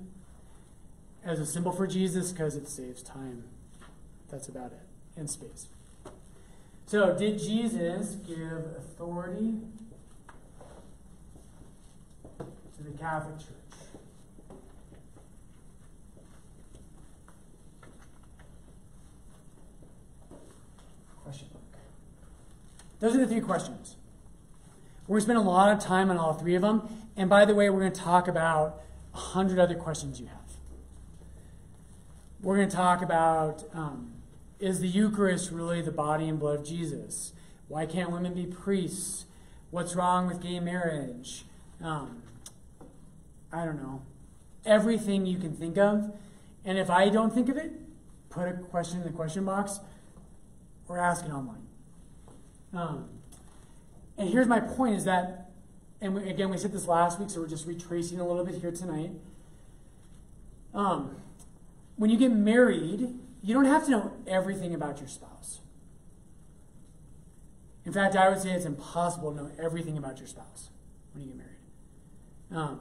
[1.25, 3.45] as a symbol for Jesus because it saves time.
[4.31, 5.69] That's about it, in space.
[6.87, 9.59] So, did Jesus give authority
[12.39, 13.49] to the Catholic Church?
[21.25, 21.65] Question mark.
[23.01, 23.97] Those are the three questions.
[25.07, 26.89] We're going to spend a lot of time on all three of them.
[27.17, 28.83] And by the way, we're going to talk about
[29.15, 30.37] a hundred other questions you have.
[32.43, 34.13] We're going to talk about um,
[34.61, 37.33] is the Eucharist really the body and blood of Jesus?
[37.69, 39.27] Why can't women be priests?
[39.71, 41.45] What's wrong with gay marriage?
[41.83, 42.23] Um,
[43.53, 44.03] I don't know.
[44.65, 46.13] Everything you can think of.
[46.65, 47.73] And if I don't think of it,
[48.29, 49.81] put a question in the question box
[50.89, 51.67] or ask it online.
[52.73, 53.09] Um,
[54.19, 55.51] and here's my point is that,
[56.01, 58.57] and we, again, we said this last week, so we're just retracing a little bit
[58.57, 59.11] here tonight.
[60.75, 61.17] Um,
[61.97, 65.61] when you get married, you don't have to know everything about your spouse.
[67.85, 70.71] In fact, I would say it's impossible to know everything about your spouse
[71.13, 71.53] when you get married.
[72.51, 72.81] Um,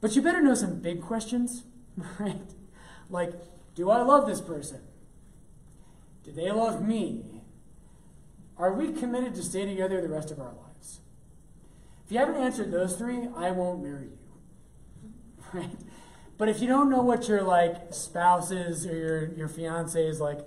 [0.00, 1.64] but you better know some big questions,
[2.18, 2.50] right?
[3.08, 3.32] Like,
[3.74, 4.80] do I love this person?
[6.24, 7.42] Do they love me?
[8.58, 11.00] Are we committed to stay together the rest of our lives?
[12.04, 14.18] If you haven't answered those three, I won't marry you.
[15.52, 15.70] Right?
[16.38, 20.40] But if you don't know what your like spouse's or your, your fiance's like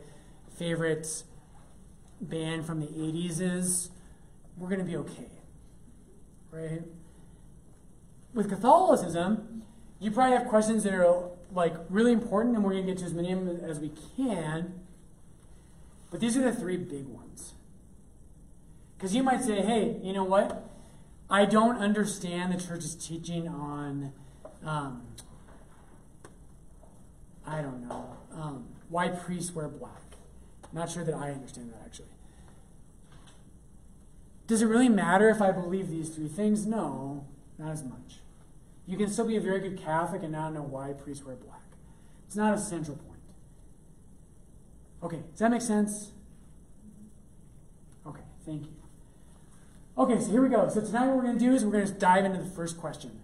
[0.56, 1.24] favorite
[2.22, 3.90] band from the 80s is,
[4.58, 5.32] we're to be okay.
[6.52, 6.82] Right?
[8.34, 9.64] With Catholicism,
[10.00, 13.06] you probably have questions that are like really important, and we're going to get to
[13.06, 14.82] as many of them as we can.
[16.12, 17.54] But these are the three big ones.
[18.98, 20.70] Because you might say, hey, you know what?
[21.30, 24.14] I don't understand the church's teaching on,
[24.66, 25.04] um,
[27.46, 29.94] I don't know, um, why priests wear black.
[30.74, 32.08] Not sure that I understand that actually.
[34.48, 36.66] Does it really matter if I believe these three things?
[36.66, 37.26] No,
[37.60, 38.20] not as much.
[38.88, 41.60] You can still be a very good Catholic and not know why priests wear black.
[42.26, 43.20] It's not a central point.
[45.04, 46.12] Okay, does that make sense?
[48.08, 48.74] Okay, thank you.
[49.98, 50.68] Okay, so here we go.
[50.70, 52.80] So tonight what we're going to do is we're going to dive into the first
[52.80, 53.20] question.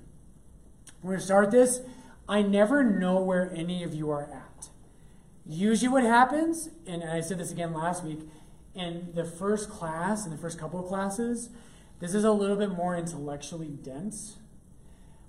[1.01, 1.81] We're going to start this.
[2.27, 4.69] I never know where any of you are at.
[5.47, 8.19] Usually what happens, and I said this again last week,
[8.73, 11.49] in the first class, in the first couple of classes,
[11.99, 14.37] this is a little bit more intellectually dense.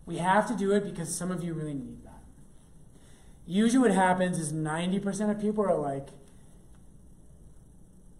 [0.05, 2.22] We have to do it because some of you really need that.
[3.46, 6.09] Usually what happens is 90% of people are like,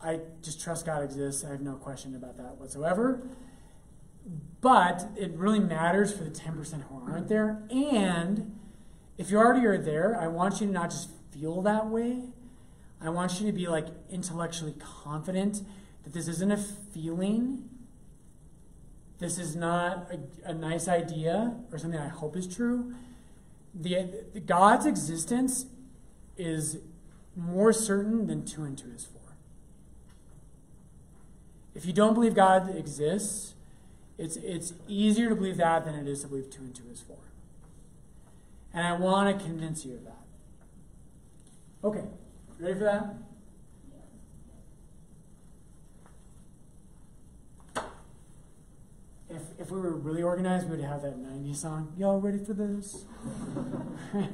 [0.00, 1.44] I just trust God exists.
[1.44, 3.26] I have no question about that whatsoever.
[4.61, 7.62] But it really matters for the 10% who aren't there.
[7.70, 8.59] And
[9.18, 12.22] if you already are there, I want you to not just feel that way.
[13.00, 15.62] I want you to be like intellectually confident
[16.04, 17.68] that this isn't a feeling.
[19.18, 22.94] This is not a, a nice idea or something I hope is true.
[23.74, 25.66] The, the God's existence
[26.37, 26.79] is
[27.35, 29.37] more certain than two and two is four.
[31.74, 33.55] If you don't believe God exists,
[34.18, 37.00] it's, it's easier to believe that than it is to believe two and two is
[37.00, 37.18] four.
[38.72, 40.22] And I want to convince you of that.
[41.85, 42.05] Okay,
[42.59, 43.14] ready for that?
[49.28, 51.92] If, if we were really organized, we would have that 90s song.
[51.96, 53.04] Y'all ready for this?
[54.14, 54.30] okay.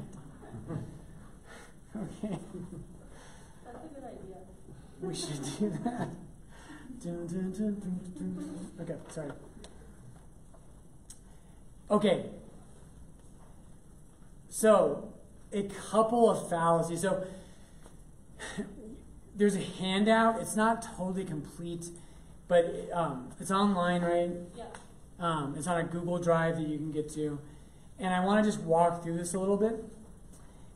[3.64, 4.36] That's a good idea.
[5.00, 6.10] We should do that.
[7.02, 8.70] Dun, dun, dun.
[8.80, 9.32] Okay, sorry.
[11.90, 12.26] Okay.
[14.48, 15.14] So,
[15.52, 17.00] a couple of fallacies.
[17.00, 17.26] So,
[19.34, 20.40] there's a handout.
[20.40, 21.86] It's not totally complete,
[22.46, 24.30] but um, it's online, right?
[24.54, 24.64] Yeah.
[25.22, 27.38] Um, it's on a Google Drive that you can get to.
[28.00, 29.84] And I want to just walk through this a little bit.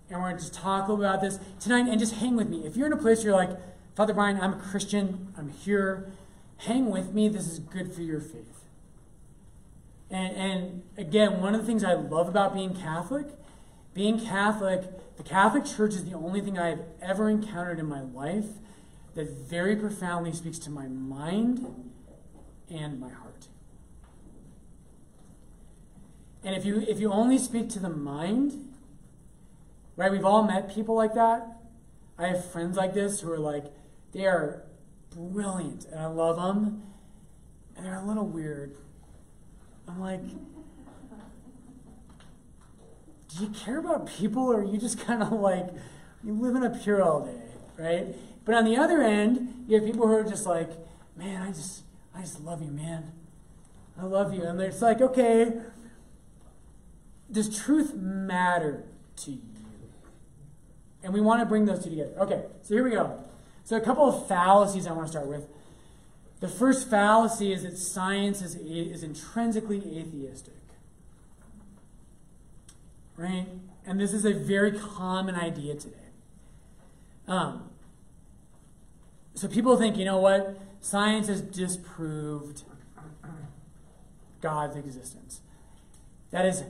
[0.08, 2.64] And we're going to just talk about this tonight and just hang with me.
[2.64, 3.58] If you're in a place where you're like,
[3.96, 6.12] Father Brian, I'm a Christian, I'm here,
[6.58, 7.28] hang with me.
[7.28, 8.64] This is good for your faith.
[10.10, 13.26] And, and again, one of the things I love about being Catholic,
[13.94, 18.02] being Catholic, the Catholic Church is the only thing I have ever encountered in my
[18.02, 18.46] life
[19.16, 21.90] that very profoundly speaks to my mind
[22.70, 23.25] and my heart.
[26.46, 28.72] And if you if you only speak to the mind,
[29.96, 30.12] right?
[30.12, 31.44] We've all met people like that.
[32.16, 33.64] I have friends like this who are like,
[34.12, 34.62] they are
[35.10, 36.84] brilliant and I love them.
[37.76, 38.76] and they're a little weird.
[39.88, 40.20] I'm like,
[43.28, 45.66] do you care about people or you just kind of like,
[46.22, 47.42] you living up here all day,
[47.76, 48.06] right?
[48.44, 50.70] But on the other end, you have people who are just like,
[51.16, 51.82] man, I just,
[52.14, 53.12] I just love you, man.
[54.00, 54.44] I love you.
[54.44, 55.52] And it's like, okay,
[57.30, 58.84] does truth matter
[59.16, 59.40] to you?
[61.02, 62.14] And we want to bring those two together.
[62.18, 63.22] Okay, so here we go.
[63.64, 65.46] So a couple of fallacies I want to start with.
[66.40, 70.54] The first fallacy is that science is, is intrinsically atheistic.
[73.16, 73.46] Right?
[73.86, 75.96] And this is a very common idea today.
[77.26, 77.70] Um,
[79.34, 80.58] so people think, you know what?
[80.80, 82.62] Science has disproved
[84.40, 85.40] God's existence.
[86.30, 86.62] That is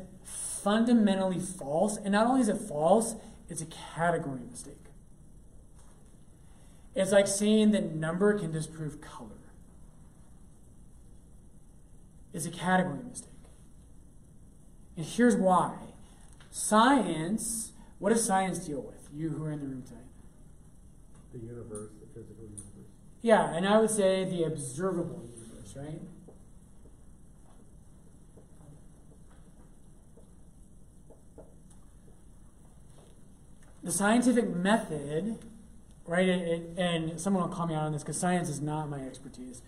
[0.66, 1.96] fundamentally false.
[1.96, 3.14] And not only is it false,
[3.48, 4.74] it's a category mistake.
[6.96, 9.30] It's like saying that number can disprove color.
[12.34, 13.30] It's a category mistake.
[14.96, 15.74] And here's why.
[16.50, 19.08] Science, what does science deal with?
[19.14, 20.02] You who are in the room tonight.
[21.32, 22.64] The universe, the physical universe.
[23.22, 26.00] Yeah, and I would say the observable universe, right?
[33.86, 35.38] The scientific method,
[36.06, 38.90] right, it, it, and someone will call me out on this because science is not
[38.90, 39.62] my expertise.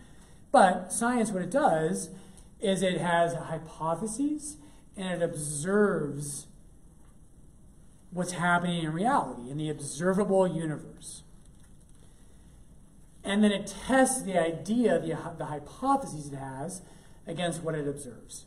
[0.51, 2.11] But science, what it does
[2.59, 4.57] is it has hypotheses
[4.97, 6.49] and it observes
[8.11, 11.23] what's happening in reality, in the observable universe.
[13.23, 16.83] And then it tests the idea, the, the hypotheses it has,
[17.25, 18.47] against what it observes.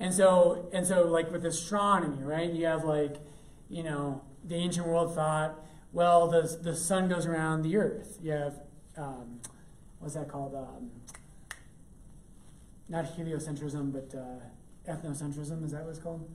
[0.00, 2.50] And so, and so, like with astronomy, right?
[2.50, 3.16] You have like,
[3.68, 5.54] you know, the ancient world thought,
[5.92, 8.18] well, the the sun goes around the Earth.
[8.22, 8.60] You have,
[8.96, 9.40] um,
[9.98, 10.54] what's that called?
[10.54, 10.90] Um,
[12.88, 15.64] not heliocentrism, but uh, ethnocentrism.
[15.64, 16.28] Is that what it's called?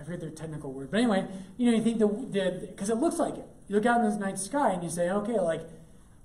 [0.00, 0.90] I forget their technical word.
[0.90, 1.26] But anyway,
[1.56, 3.46] you know, you think the the because it looks like it.
[3.68, 5.62] You look out in the night sky and you say, okay, like,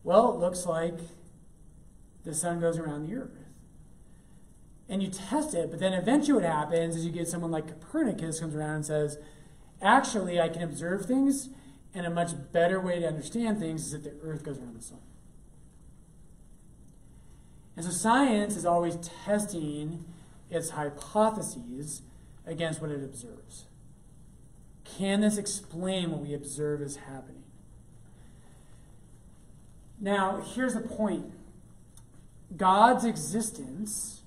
[0.04, 0.98] well, it looks like
[2.26, 3.38] the sun goes around the earth.
[4.90, 8.40] And you test it, but then eventually what happens is you get someone like Copernicus
[8.40, 9.18] comes around and says,
[9.82, 11.50] actually, I can observe things,
[11.94, 14.84] and a much better way to understand things is that the earth goes around the
[14.84, 15.00] sun.
[17.76, 20.06] And so science is always testing
[20.50, 22.02] its hypotheses
[22.46, 23.66] against what it observes.
[24.84, 27.44] Can this explain what we observe is happening?
[30.00, 31.34] Now, here's the point
[32.56, 34.22] God's existence,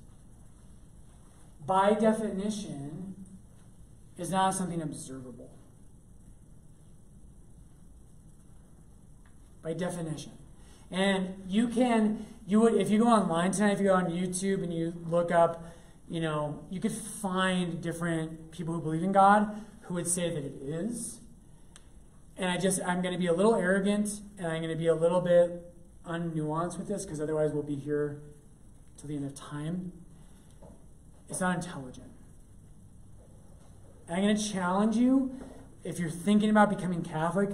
[1.66, 3.14] by definition,
[4.18, 5.39] is not something observable.
[9.62, 10.32] By definition.
[10.90, 14.62] And you can, you would, if you go online tonight, if you go on YouTube
[14.62, 15.64] and you look up,
[16.08, 20.44] you know, you could find different people who believe in God who would say that
[20.44, 21.20] it is.
[22.36, 24.86] And I just, I'm going to be a little arrogant and I'm going to be
[24.86, 25.72] a little bit
[26.06, 28.20] unnuanced with this because otherwise we'll be here
[28.96, 29.92] till the end of time.
[31.28, 32.11] It's not intelligent.
[34.08, 35.38] And I'm going to challenge you
[35.84, 37.50] if you're thinking about becoming Catholic,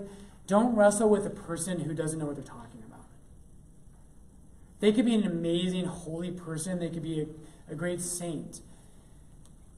[0.46, 3.06] don't wrestle with a person who doesn't know what they're talking about.
[4.80, 8.60] They could be an amazing, holy person, they could be a, a great saint.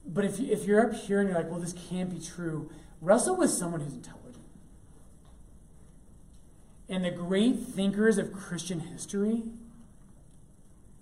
[0.05, 2.69] But if, if you're up here and you're like, well, this can't be true,
[3.01, 4.43] wrestle with someone who's intelligent.
[6.87, 9.43] And the great thinkers of Christian history,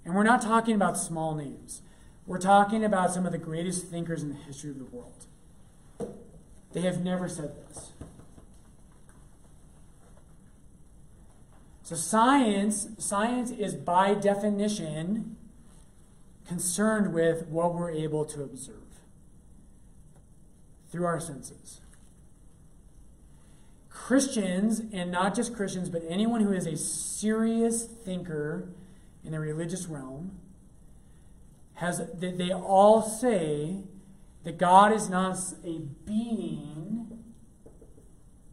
[0.04, 1.82] and we're not talking about small names,
[2.26, 5.26] we're talking about some of the greatest thinkers in the history of the world.
[6.74, 7.92] They have never said this.
[11.88, 15.38] So science, science is by definition
[16.46, 19.00] concerned with what we're able to observe
[20.92, 21.80] through our senses.
[23.90, 28.68] Christians, and not just Christians, but anyone who is a serious thinker
[29.24, 30.38] in the religious realm,
[31.76, 33.78] has they all say
[34.44, 37.24] that God is not a being.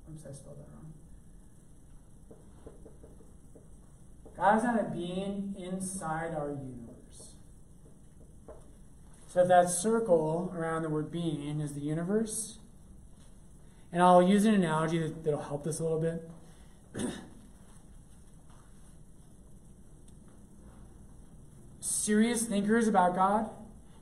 [0.08, 0.92] Oops, I spelled that wrong.
[4.36, 7.34] God is not a being inside our universe.
[9.28, 12.58] So that circle around the word being is the universe.
[13.92, 16.28] And I'll use an analogy that, that'll help this a little bit.
[21.80, 23.50] Serious thinkers about God,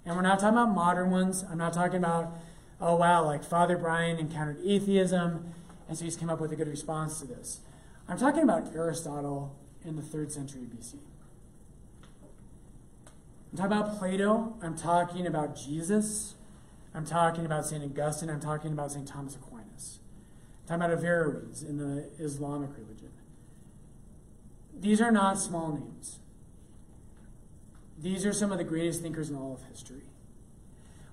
[0.04, 1.44] and we're not talking about modern ones.
[1.48, 2.32] I'm not talking about,
[2.80, 5.52] oh wow, like Father Brian encountered atheism,
[5.88, 7.60] and so he's come up with a good response to this.
[8.08, 9.54] I'm talking about Aristotle
[9.84, 10.94] in the third century BC.
[13.52, 14.54] I'm talking about Plato.
[14.62, 16.34] I'm talking about Jesus.
[16.94, 17.82] I'm talking about St.
[17.84, 18.30] Augustine.
[18.30, 19.06] I'm talking about St.
[19.06, 19.98] Thomas Aquinas.
[20.62, 23.10] I'm talking about Averroes in the Islamic religion.
[24.78, 26.18] These are not small names.
[27.98, 30.02] These are some of the greatest thinkers in all of history.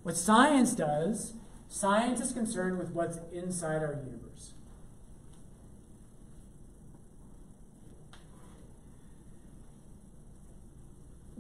[0.03, 1.33] What science does,
[1.67, 4.28] science is concerned with what's inside our universe.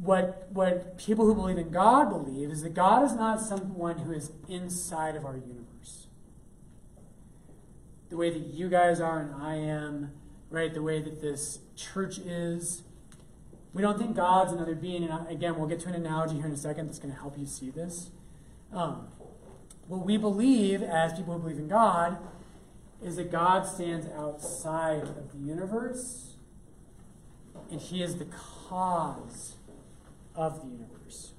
[0.01, 4.13] What, what people who believe in God believe is that God is not someone who
[4.13, 6.07] is inside of our universe.
[8.09, 10.11] The way that you guys are and I am,
[10.49, 10.73] right?
[10.73, 12.83] The way that this church is.
[13.73, 15.03] We don't think God's another being.
[15.03, 17.37] And again, we'll get to an analogy here in a second that's going to help
[17.37, 18.09] you see this.
[18.73, 19.07] Um,
[19.87, 22.17] what we believe as people who believe in God
[23.03, 26.33] is that God stands outside of the universe
[27.71, 28.27] and He is the
[28.67, 29.55] cause
[30.39, 31.33] of the universe.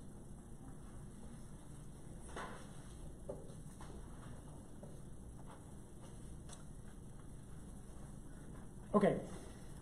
[8.94, 9.16] Okay,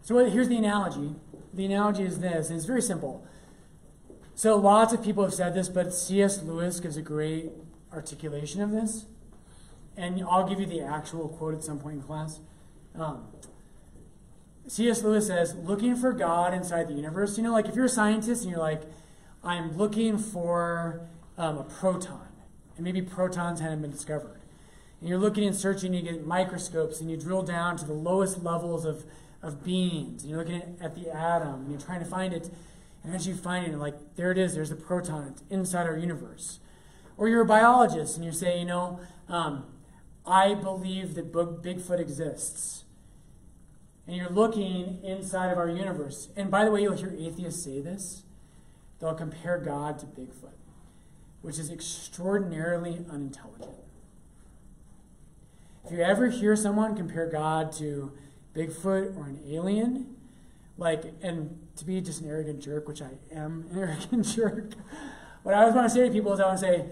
[0.02, 1.16] so here's the analogy.
[1.52, 3.26] The analogy is this, and it's very simple.
[4.36, 6.42] So lots of people have said this, but C.S.
[6.44, 7.50] Lewis gives a great
[7.92, 9.06] articulation of this.
[9.96, 12.38] And I'll give you the actual quote at some point in class.
[12.94, 13.26] Um,
[14.68, 15.02] C.S.
[15.02, 17.36] Lewis says, looking for God inside the universe.
[17.36, 18.82] You know, like if you're a scientist and you're like,
[19.42, 22.28] I'm looking for um, a proton,
[22.76, 24.40] and maybe protons hadn't been discovered.
[25.00, 28.42] And you're looking and searching, you get microscopes, and you drill down to the lowest
[28.42, 29.04] levels of,
[29.42, 32.50] of beings, and you're looking at, the atom, and you're trying to find it,
[33.04, 35.96] and as you find it, like, there it is, there's a proton, it's inside our
[35.96, 36.58] universe.
[37.16, 39.66] Or you're a biologist, and you say, you know, um,
[40.26, 42.84] I believe that Bigfoot exists.
[44.06, 46.28] And you're looking inside of our universe.
[46.36, 48.22] And by the way, you'll hear atheists say this.
[49.00, 50.56] They'll compare God to Bigfoot,
[51.42, 53.76] which is extraordinarily unintelligent.
[55.84, 58.12] If you ever hear someone compare God to
[58.54, 60.16] Bigfoot or an alien,
[60.76, 64.72] like, and to be just an arrogant jerk, which I am an arrogant jerk,
[65.42, 66.84] what I always want to say to people is I want to say,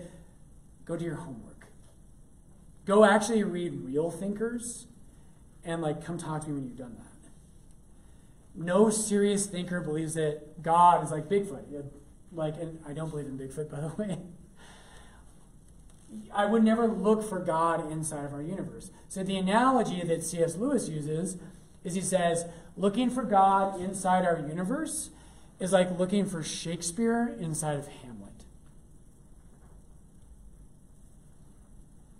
[0.85, 1.67] go do your homework.
[2.85, 4.87] Go actually read real thinkers
[5.65, 7.31] and like come talk to me when you've done that.
[8.55, 11.65] No serious thinker believes that God is like Bigfoot.
[12.37, 14.19] Like, and I don't believe in Bigfoot, by the way.
[16.33, 18.91] I would never look for God inside of our universe.
[19.09, 20.57] So the analogy that C.S.
[20.57, 21.37] Lewis uses
[21.83, 22.45] is he says,
[22.77, 25.11] looking for God inside our universe
[25.59, 28.45] is like looking for Shakespeare inside of Hamlet.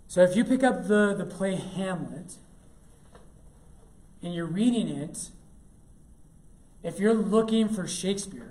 [0.07, 2.35] So if you pick up the, the play Hamlet
[4.23, 5.29] and you're reading it,
[6.81, 8.46] if you're looking for Shakespeare,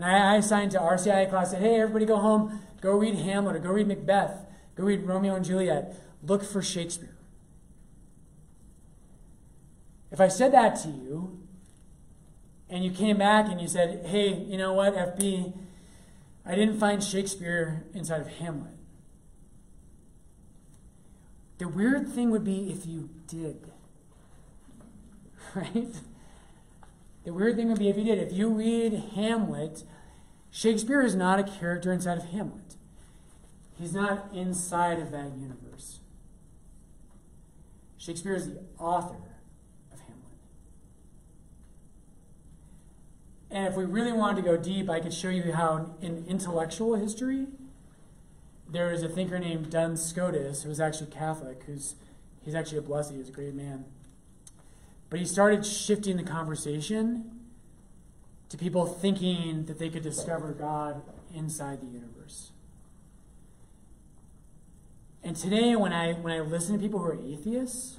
[0.00, 3.56] and I, I assigned to RCIA class, said, hey, everybody go home, go read Hamlet,
[3.56, 7.14] or go read Macbeth, go read Romeo and Juliet, look for Shakespeare.
[10.10, 11.38] If I said that to you,
[12.70, 15.52] and you came back and you said, hey, you know what, FB,
[16.46, 18.72] I didn't find Shakespeare inside of Hamlet.
[21.58, 23.66] The weird thing would be if you did.
[25.54, 25.88] Right?
[27.24, 28.18] The weird thing would be if you did.
[28.18, 29.84] If you read Hamlet,
[30.50, 32.74] Shakespeare is not a character inside of Hamlet.
[33.78, 36.00] He's not inside of that universe.
[37.98, 39.16] Shakespeare is the author
[39.92, 40.32] of Hamlet.
[43.50, 46.94] And if we really wanted to go deep, I could show you how in intellectual
[46.94, 47.46] history,
[48.68, 51.96] there is a thinker named Duns Scotus, who was actually Catholic, who's
[52.42, 53.84] he's actually a blessed, he's a great man.
[55.10, 57.32] But he started shifting the conversation
[58.48, 61.02] to people thinking that they could discover God
[61.34, 62.52] inside the universe.
[65.22, 67.98] And today, when I, when I listen to people who are atheists,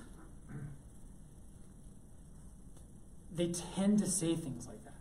[3.33, 4.93] they tend to say things like that.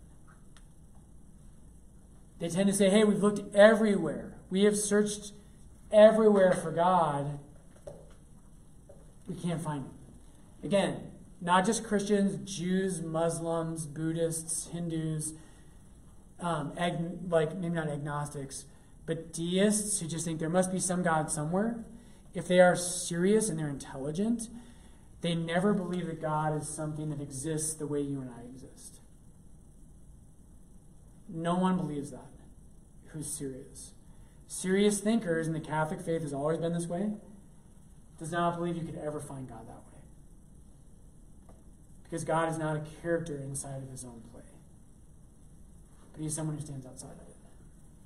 [2.38, 4.34] They tend to say, hey, we've looked everywhere.
[4.50, 5.32] We have searched
[5.92, 7.38] everywhere for God.
[9.28, 9.92] We can't find him.
[10.62, 11.09] Again,
[11.40, 15.34] not just Christians, Jews, Muslims, Buddhists, Hindus,
[16.38, 18.64] um, ag- like maybe not agnostics,
[19.06, 21.84] but deists who just think there must be some God somewhere.
[22.34, 24.48] If they are serious and they're intelligent,
[25.20, 29.00] they never believe that God is something that exists the way you and I exist.
[31.28, 32.30] No one believes that
[33.12, 33.92] who's serious.
[34.46, 37.12] Serious thinkers, and the Catholic faith has always been this way,
[38.18, 39.89] does not believe you could ever find God that way.
[42.10, 44.42] Because God is not a character inside of his own play,
[46.12, 47.36] but he's someone who stands outside of it.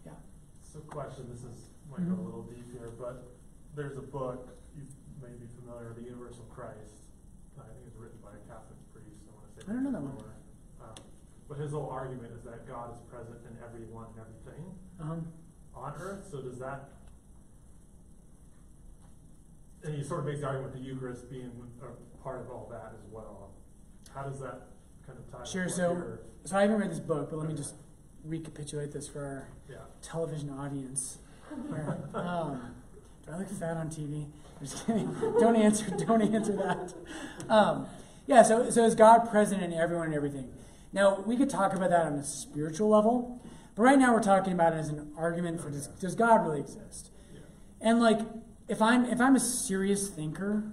[0.04, 0.12] Yeah.
[0.60, 2.18] So question, this is, might go Mhm.
[2.18, 3.24] a little deep here, but
[3.74, 4.86] there's a book, you
[5.22, 7.08] may be familiar, with, The Universal Christ.
[7.58, 9.62] I think it's written by a Catholic priest, I wanna say.
[9.70, 10.34] I don't know that one.
[10.82, 10.94] Um,
[11.48, 15.32] But his whole argument is that God is present in everyone and everything Um,
[15.74, 16.90] on earth, so does that?
[19.82, 21.50] And he sort of makes the argument with the Eucharist being
[21.82, 23.50] a part of all that as well.
[24.14, 24.60] How does that
[25.06, 25.44] kind of tie?
[25.44, 27.74] Sure, so- so I haven't read this book, but let me just
[28.24, 31.18] recapitulate this for our Yeah, television audience.
[31.68, 31.98] Here.
[32.14, 32.74] Um,
[33.26, 34.24] do I look fat on TV?
[34.60, 35.14] I'm just kidding.
[35.40, 35.90] don't answer.
[35.90, 36.94] Don't answer that.
[37.48, 37.86] Um,
[38.26, 38.42] yeah.
[38.42, 40.52] So, so is God present in everyone and everything?
[40.92, 43.40] Now we could talk about that on a spiritual level,
[43.74, 46.60] but right now we're talking about it as an argument for does, does God really
[46.60, 47.10] exist?
[47.32, 47.40] yeah.
[47.80, 48.20] And like,
[48.68, 50.64] if I'm if I'm a serious thinker,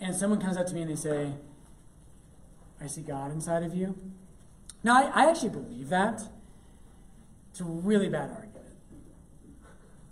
[0.00, 1.32] and someone comes up to me and they say,
[2.80, 3.96] "I see God inside of you,"
[4.82, 6.22] now I, I actually believe that.
[7.50, 8.66] It's a really bad argument,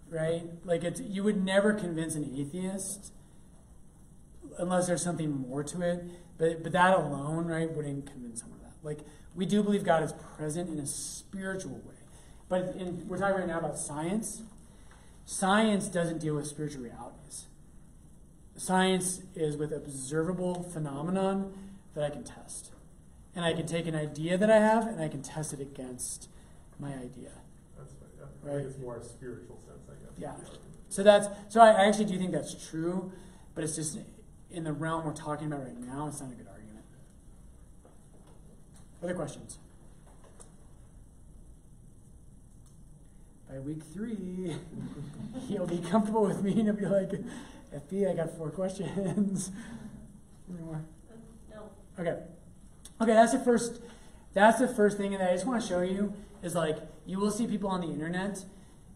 [0.09, 0.45] right?
[0.65, 3.13] Like, it's you would never convince an atheist
[4.59, 6.05] unless there's something more to it.
[6.39, 8.77] But but that alone, right, wouldn't convince someone of that.
[8.83, 9.01] Like,
[9.35, 12.01] we do believe God is present in a spiritual way,
[12.49, 14.43] but in, we're talking right now about science.
[15.27, 17.47] Science doesn't deal with spiritual realities.
[18.57, 21.53] Science is with observable phenomenon
[21.95, 22.73] that I can test.
[23.35, 26.29] And I can take an idea that I have and I can test it against
[26.79, 27.31] my idea.
[27.77, 28.29] That's, right.
[28.45, 28.57] I Right.
[28.63, 30.13] think it's more a spiritual sense, I guess.
[30.19, 30.31] Yeah.
[30.35, 30.61] of the argument.
[30.89, 33.11] So that's so I actually do think that's true,
[33.55, 33.99] but it's just
[34.51, 36.85] in the realm we're talking about right now, it's not a good argument.
[39.03, 39.59] Other questions?
[43.51, 44.57] By week three,
[45.49, 47.11] he'll be comfortable with me and he'll be like,
[47.75, 49.51] FB, I got four questions.
[50.49, 50.77] Any more?
[50.77, 50.85] No.
[51.99, 52.17] Okay.
[53.01, 53.81] Okay, that's the first
[54.33, 57.31] that's the first thing that I just want to show you is like you will
[57.31, 58.45] see people on the internet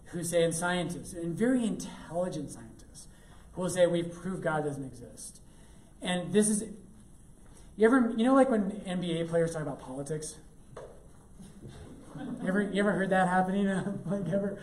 [0.06, 3.08] who say and scientists and very intelligent scientists
[3.52, 5.40] who will say we've proved God doesn't exist.
[6.02, 6.64] And this is
[7.76, 10.36] you ever you know like when NBA players talk about politics?
[12.42, 13.66] You ever you ever heard that happening?
[14.06, 14.58] like ever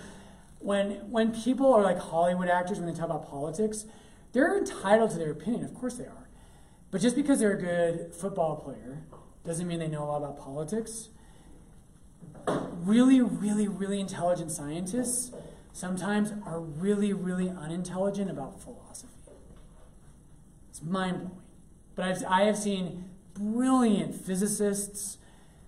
[0.60, 3.86] when when people are like Hollywood actors when they talk about politics,
[4.34, 5.64] they're entitled to their opinion.
[5.64, 6.25] Of course they are.
[6.92, 9.04] But just because they're a good football player
[9.44, 11.10] doesn't mean they know a lot about politics.
[12.48, 15.32] Really, really, really intelligent scientists
[15.74, 19.12] sometimes are really, really unintelligent about philosophy.
[20.70, 21.32] It's mind blowing.
[21.96, 25.18] But I've, I have seen brilliant physicists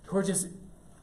[0.06, 0.48] who are just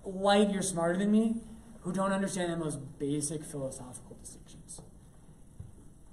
[0.05, 1.37] light years smarter than me
[1.81, 4.81] who don't understand the most basic philosophical distinctions.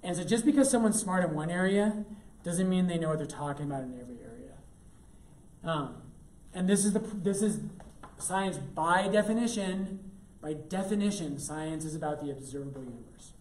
[0.03, 2.05] And so just because someone's smart in one area
[2.43, 4.53] doesn't mean they know what they're talking about in every area.
[5.63, 6.01] Um,
[6.53, 7.59] and this is the this is
[8.17, 10.11] science by definition.
[10.41, 13.33] By definition, science is about the observable universe.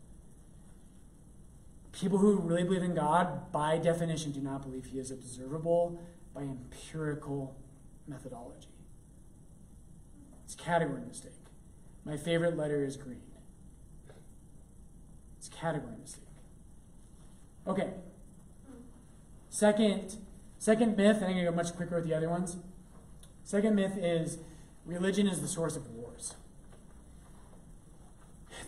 [1.92, 6.00] People who really believe in God, by definition, do not believe He is observable
[6.34, 7.56] by empirical
[8.06, 8.68] methodology.
[10.44, 11.32] It's a category mistake.
[12.04, 13.22] My favorite letter is green.
[15.38, 16.24] It's a category mistake.
[17.66, 17.90] Okay.
[19.50, 20.16] Second,
[20.58, 22.56] second myth, I'm going to go much quicker with the other ones.
[23.42, 24.38] Second myth is
[24.86, 26.34] religion is the source of wars.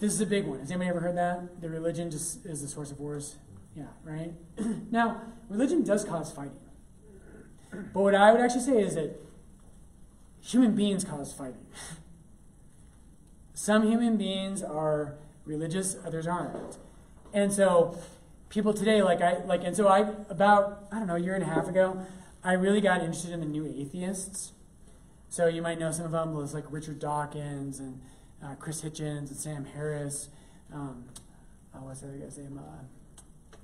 [0.01, 0.59] This is a big one.
[0.59, 1.61] Has anybody ever heard that?
[1.61, 3.37] The religion just is the source of wars?
[3.77, 4.33] Yeah, right?
[4.91, 6.59] now, religion does cause fighting.
[7.71, 9.19] But what I would actually say is that
[10.41, 11.67] human beings cause fighting.
[13.55, 15.15] Some human beings are
[15.45, 16.79] religious, others aren't.
[17.33, 17.97] And so
[18.53, 21.43] people today, like I like and so I about I don't know, a year and
[21.43, 22.05] a half ago,
[22.45, 24.53] I really got interested in the new atheists.
[25.31, 28.01] So you might know some of them, was like Richard Dawkins and
[28.45, 30.29] uh, Chris Hitchens and Sam Harris.
[30.73, 31.05] Um,
[31.75, 32.59] uh, what's the other guy's name?
[32.59, 33.57] Uh,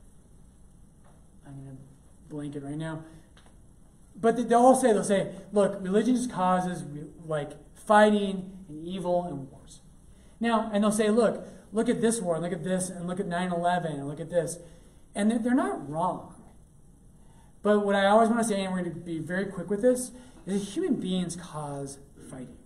[1.46, 1.76] I'm gonna
[2.30, 3.04] blank it right now.
[4.20, 6.84] But they- they'll all say they'll say, look, religion just causes
[7.26, 9.80] like fighting and evil and wars.
[10.40, 13.20] Now, and they'll say, look, look at this war, and look at this, and look
[13.20, 14.58] at 9/11, and look at this,
[15.14, 16.34] and they're, not wrong.
[17.62, 19.82] But what I always want to say, and we're going to be very quick with
[19.82, 20.12] this,
[20.46, 21.98] is that human beings cause
[22.30, 22.56] fighting.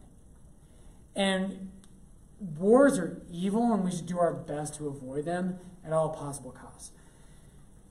[1.14, 1.70] And
[2.58, 6.50] wars are evil, and we should do our best to avoid them at all possible
[6.50, 6.92] costs.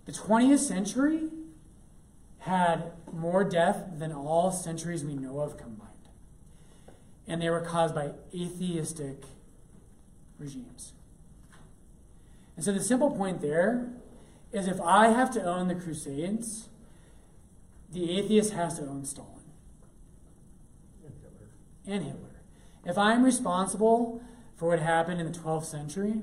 [0.06, 1.30] The 20th century
[2.40, 5.90] had more death than all centuries we know of combined.
[7.28, 9.24] And they were caused by atheistic
[10.40, 10.94] regimes.
[12.56, 13.94] And so the simple point there
[14.52, 16.70] is if I have to own the Crusades,
[17.92, 19.30] the atheist has to own Stalin
[21.04, 21.48] And Hitler.
[21.86, 22.42] and Hitler.
[22.86, 24.22] If I'm responsible
[24.56, 26.22] for what happened in the 12th century,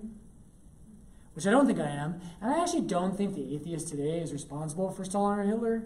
[1.35, 4.33] which I don't think I am, and I actually don't think the atheist today is
[4.33, 5.85] responsible for Stalin or Hitler.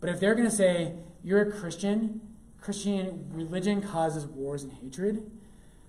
[0.00, 2.20] But if they're going to say you're a Christian,
[2.60, 5.30] Christian religion causes wars and hatred,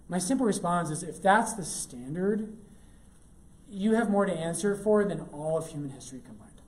[0.07, 2.55] my simple response is if that's the standard,
[3.69, 6.61] you have more to answer for than all of human history combined.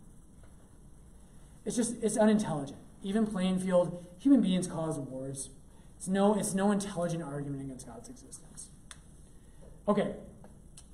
[1.66, 2.80] It's just it's unintelligent.
[3.04, 5.50] Even playing field, human beings cause wars.
[5.98, 8.70] It's no it's no intelligent argument against God's existence.
[9.88, 10.16] Okay.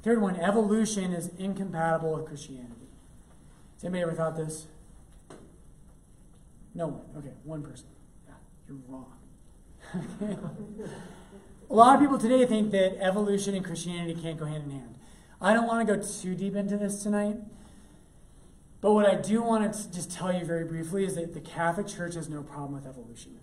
[0.03, 2.89] Third one, evolution is incompatible with Christianity.
[3.75, 4.67] Has anybody ever thought this?
[6.75, 7.01] No one.
[7.17, 7.87] Okay, one person.
[8.27, 8.33] Yeah,
[8.67, 9.11] you're wrong.
[11.69, 14.99] A lot of people today think that evolution and Christianity can't go hand in hand.
[15.41, 17.37] I don't want to go too deep into this tonight,
[18.81, 21.87] but what I do want to just tell you very briefly is that the Catholic
[21.87, 23.39] Church has no problem with evolution.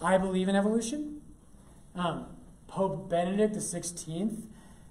[0.00, 1.20] I believe in evolution.
[1.94, 2.26] Um,
[2.66, 4.42] Pope Benedict XVI,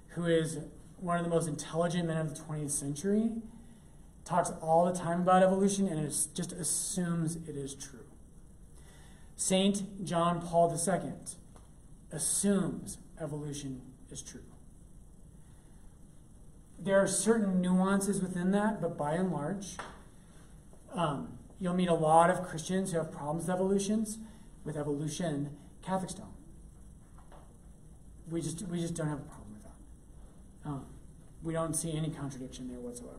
[0.08, 0.58] who is
[0.98, 3.30] one of the most intelligent men of the 20th century,
[4.24, 8.04] talks all the time about evolution and it just assumes it is true.
[9.36, 11.12] Saint John Paul II
[12.12, 13.80] assumes evolution
[14.10, 14.42] is true.
[16.82, 19.76] There are certain nuances within that, but by and large,
[20.94, 24.18] um, you'll meet a lot of Christians who have problems with evolutions,
[24.64, 25.50] with evolution.
[25.82, 26.28] Catholics don't.
[28.30, 30.70] We just we just don't have a problem with that.
[30.70, 30.86] Um,
[31.42, 33.18] we don't see any contradiction there whatsoever.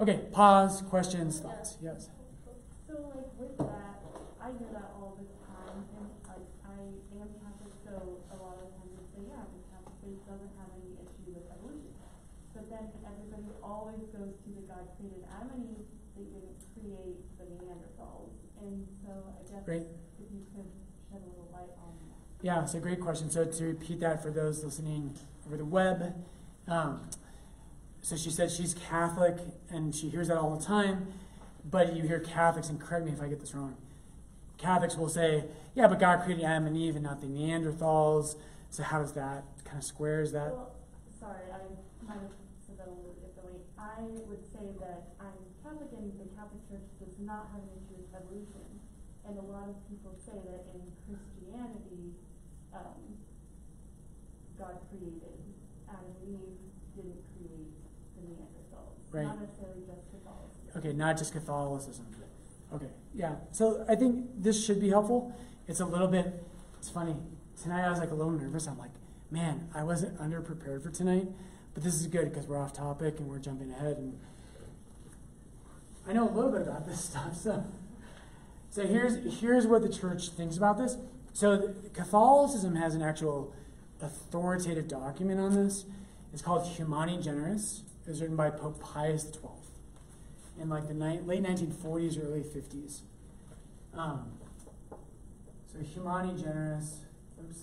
[0.00, 0.82] Okay, pause.
[0.82, 1.78] Questions, thoughts?
[1.80, 2.10] Yes.
[2.88, 4.02] So like with that,
[4.42, 6.76] I hear that all the time, and like I
[7.16, 10.68] am Catholic, so a lot of times they say, yeah, the Catholic faith doesn't have
[10.76, 11.94] any issue with evolution.
[12.52, 17.16] But then everybody always goes to the God created Adam and Eve, they didn't create
[17.40, 18.36] the Neanderthals.
[18.60, 19.88] And so I guess Great.
[20.20, 20.68] if you could
[21.08, 22.44] shed a little light on that.
[22.44, 23.30] Yeah, it's a great question.
[23.30, 25.16] So to repeat that for those listening
[25.46, 26.14] over the web,
[26.68, 27.08] um,
[28.02, 29.38] so she said she's Catholic
[29.70, 31.08] and she hears that all the time,
[31.64, 33.76] but you hear Catholics, and correct me if I get this wrong,
[34.58, 35.44] Catholics will say,
[35.74, 38.36] yeah, but God created Adam and Eve and not the Neanderthals.
[38.70, 40.52] So how does that kind of squares that?
[40.52, 40.74] Well,
[41.18, 41.58] sorry, I
[42.06, 42.30] might have
[42.66, 43.60] said that a little differently.
[44.02, 48.02] I would say that I'm Catholic and the Catholic Church does not have an issue
[48.02, 48.66] with evolution.
[49.22, 52.18] And a lot of people say that in Christianity,
[52.74, 52.98] um,
[54.58, 55.38] God created
[55.86, 56.58] Adam and Eve,
[56.98, 57.70] didn't create
[58.18, 58.98] the Neanderthals.
[59.14, 59.22] Right.
[59.22, 60.74] Not necessarily just Catholicism.
[60.74, 62.06] Okay, not just Catholicism.
[62.74, 63.36] Okay, yeah.
[63.52, 65.32] So I think this should be helpful.
[65.68, 66.42] It's a little bit,
[66.76, 67.14] it's funny.
[67.62, 68.66] Tonight I was like a little nervous.
[68.66, 68.90] I'm like,
[69.30, 71.28] man, I wasn't underprepared for tonight,
[71.74, 73.96] but this is good because we're off topic and we're jumping ahead.
[73.96, 74.18] And
[76.06, 77.36] I know a little bit about this stuff.
[77.36, 77.64] So,
[78.70, 80.96] so here's here's what the church thinks about this.
[81.32, 83.54] So Catholicism has an actual
[84.00, 85.84] authoritative document on this.
[86.32, 87.82] It's called Humani Generis.
[88.06, 89.40] It was written by Pope Pius XII
[90.60, 93.00] in like the late 1940s, early 50s.
[93.94, 94.32] Um,
[95.72, 97.00] so Humani Generis.
[97.40, 97.60] Oops.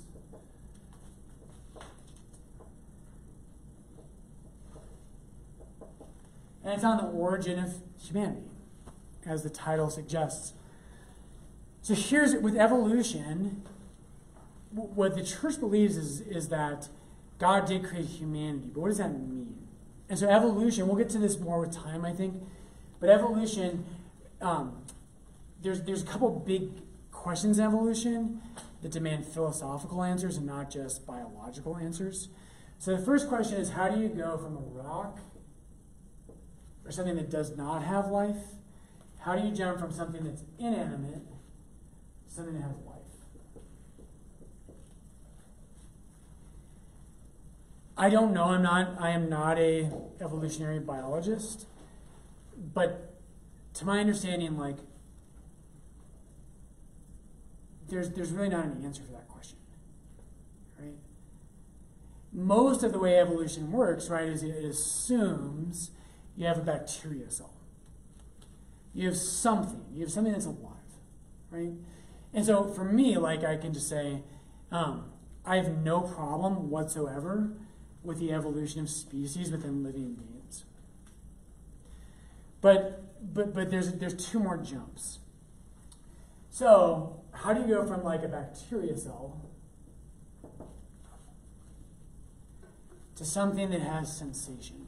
[6.63, 8.49] And it's on the origin of humanity,
[9.25, 10.53] as the title suggests.
[11.81, 13.63] So here's with evolution,
[14.71, 16.89] what the church believes is, is that
[17.39, 18.69] God did create humanity.
[18.73, 19.55] But what does that mean?
[20.09, 22.35] And so evolution, we'll get to this more with time, I think.
[22.99, 23.85] But evolution,
[24.41, 24.83] um,
[25.61, 26.69] there's there's a couple big
[27.11, 28.41] questions in evolution
[28.81, 32.29] that demand philosophical answers and not just biological answers.
[32.77, 35.19] So the first question is how do you go from a rock
[36.89, 38.35] or something that does not have life?
[39.19, 41.21] How do you jump from something that's inanimate
[42.27, 42.95] to something that has life?
[47.95, 48.45] I don't know.
[48.45, 48.99] I'm not.
[48.99, 51.67] I am not a evolutionary biologist,
[52.73, 53.13] but
[53.75, 54.77] to my understanding, like
[57.87, 59.57] there's there's really not an answer for that question,
[60.79, 60.95] right?
[62.33, 65.91] Most of the way evolution works, right, is it assumes
[66.39, 67.53] you have a bacteria cell.
[68.93, 69.83] You have something.
[69.93, 70.93] You have something that's alive,
[71.51, 71.73] right?
[72.33, 74.23] And so for me, like I can just say,
[74.71, 75.11] um,
[75.45, 77.51] I have no problem whatsoever
[78.03, 80.63] with the evolution of species within living beings.
[82.61, 85.19] But but but there's there's two more jumps.
[86.49, 89.41] So how do you go from like a bacteria cell
[93.17, 94.87] to something that has sensation?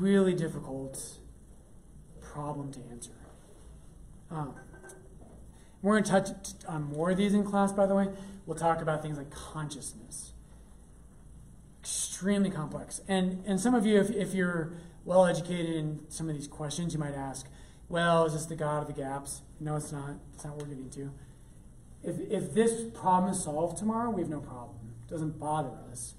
[0.00, 1.18] It's difficult
[2.20, 3.12] problem to answer.
[4.30, 4.54] Um,
[5.82, 8.08] we're going to touch on more of these in class, by the way.
[8.44, 10.32] We'll talk about things like consciousness.
[11.80, 13.00] Extremely complex.
[13.08, 14.72] And, and some of you, if, if you're
[15.04, 17.46] well educated in some of these questions, you might ask,
[17.88, 19.42] well, is this the God of the gaps?
[19.60, 20.16] No, it's not.
[20.34, 21.12] It's not what we're getting to.
[22.02, 24.94] If, if this problem is solved tomorrow, we have no problem.
[25.06, 26.14] It doesn't bother us.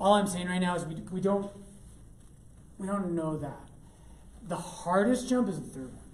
[0.00, 1.50] All I'm saying right now is we, we don't
[2.78, 3.68] we don't know that.
[4.46, 6.04] The hardest jump is the third one.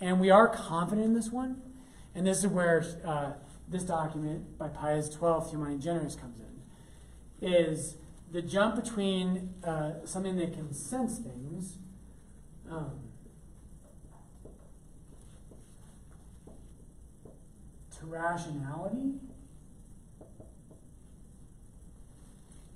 [0.00, 1.60] And we are confident in this one.
[2.14, 3.32] And this is where uh,
[3.68, 7.46] this document by Pius XII, Humani Generis, comes in.
[7.46, 7.96] Is
[8.30, 11.78] the jump between uh, something that can sense things
[12.70, 13.00] um,
[17.98, 19.14] to rationality.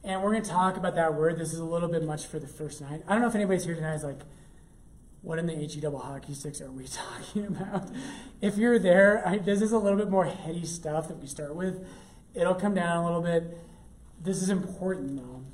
[0.09, 1.39] And we're going to talk about that word.
[1.39, 3.03] This is a little bit much for the first night.
[3.07, 4.21] I don't know if anybody's here tonight is like,
[5.21, 7.91] what in the HE double hockey sticks are we talking about?
[8.41, 11.55] If you're there, I, this is a little bit more heady stuff that we start
[11.55, 11.87] with.
[12.35, 13.59] It'll come down a little bit.
[14.19, 15.45] This is important though.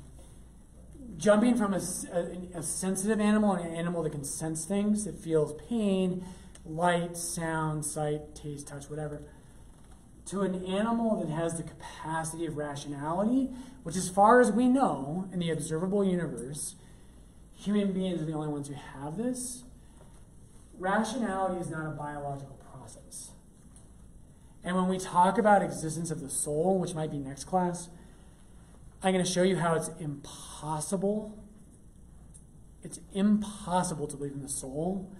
[1.17, 6.25] Jumping from a sensitive animal, and an animal that can sense things, that feels pain,
[6.65, 9.21] light, sound, sight, taste, touch, whatever,
[10.25, 13.49] to an animal that has the capacity of rationality,
[13.83, 16.75] which, as far as we know in the observable universe,
[17.53, 19.63] human beings are the only ones who have this.
[20.79, 23.31] Rationality is not a biological process.
[24.63, 27.89] And when we talk about existence of the soul, which might be next class,
[29.03, 31.37] I'm going to show you how it's impossible.
[32.81, 35.11] It's impossible to believe in the soul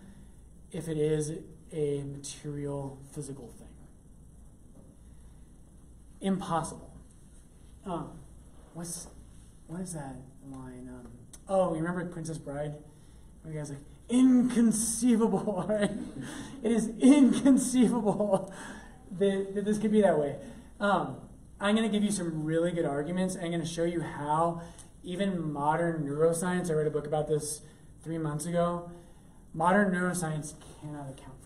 [0.72, 1.32] if it is
[1.72, 3.65] a material, physical thing
[6.26, 6.92] impossible.
[7.86, 8.10] Um,
[8.74, 9.08] what's
[9.68, 10.16] what is that
[10.50, 10.90] line?
[10.90, 11.08] Um,
[11.48, 12.74] oh, you remember Princess Bride?
[13.42, 15.92] Where the guy's like, inconceivable, right?
[16.64, 18.54] it is inconceivable
[19.20, 20.36] that, that this could be that way.
[20.80, 21.18] Um,
[21.60, 23.36] I'm going to give you some really good arguments.
[23.36, 24.62] I'm going to show you how
[25.04, 27.62] even modern neuroscience, I read a book about this
[28.04, 28.92] three months ago,
[29.54, 31.45] modern neuroscience cannot account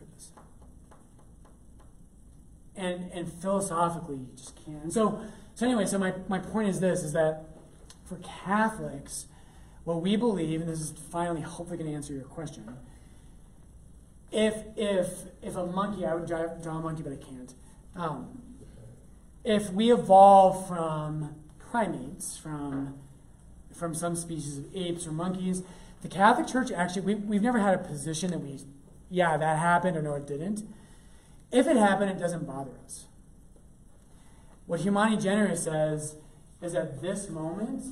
[2.80, 4.92] and and philosophically you just can't.
[4.92, 5.22] So
[5.60, 7.44] so anyway, so my, my point is this is that
[8.06, 8.16] for
[8.46, 9.28] Catholics,
[9.84, 12.78] what we believe, and this is finally hopefully going to answer your question.
[14.32, 15.10] If if
[15.42, 17.54] if a monkey, I would draw, draw a monkey, but I can't.
[17.96, 18.42] Um,
[19.44, 22.96] if we evolve from primates, from
[23.74, 25.64] from some species of apes or monkeys,
[26.02, 28.60] the Catholic Church actually we, we've never had a position that we,
[29.10, 30.64] yeah, that happened or no, it didn't.
[31.52, 33.06] If it happened, it doesn't bother us.
[34.66, 36.16] What Humani Generis says
[36.62, 37.84] is at this moment,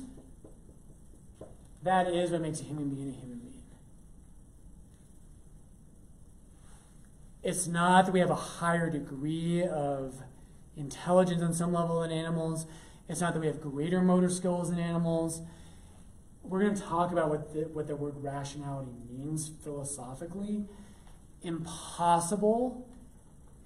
[1.82, 3.54] that is what makes a human being a human being.
[7.42, 10.22] It's not that we have a higher degree of
[10.76, 12.66] intelligence on some level than animals.
[13.08, 15.42] It's not that we have greater motor skills than animals.
[16.42, 20.66] We're going to talk about what the, what the word rationality means philosophically.
[21.42, 22.87] Impossible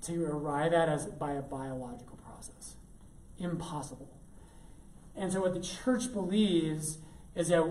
[0.02, 2.74] to arrive at as by a biological process.
[3.38, 4.10] Impossible.
[5.16, 6.98] And so what the church believes
[7.34, 7.64] is that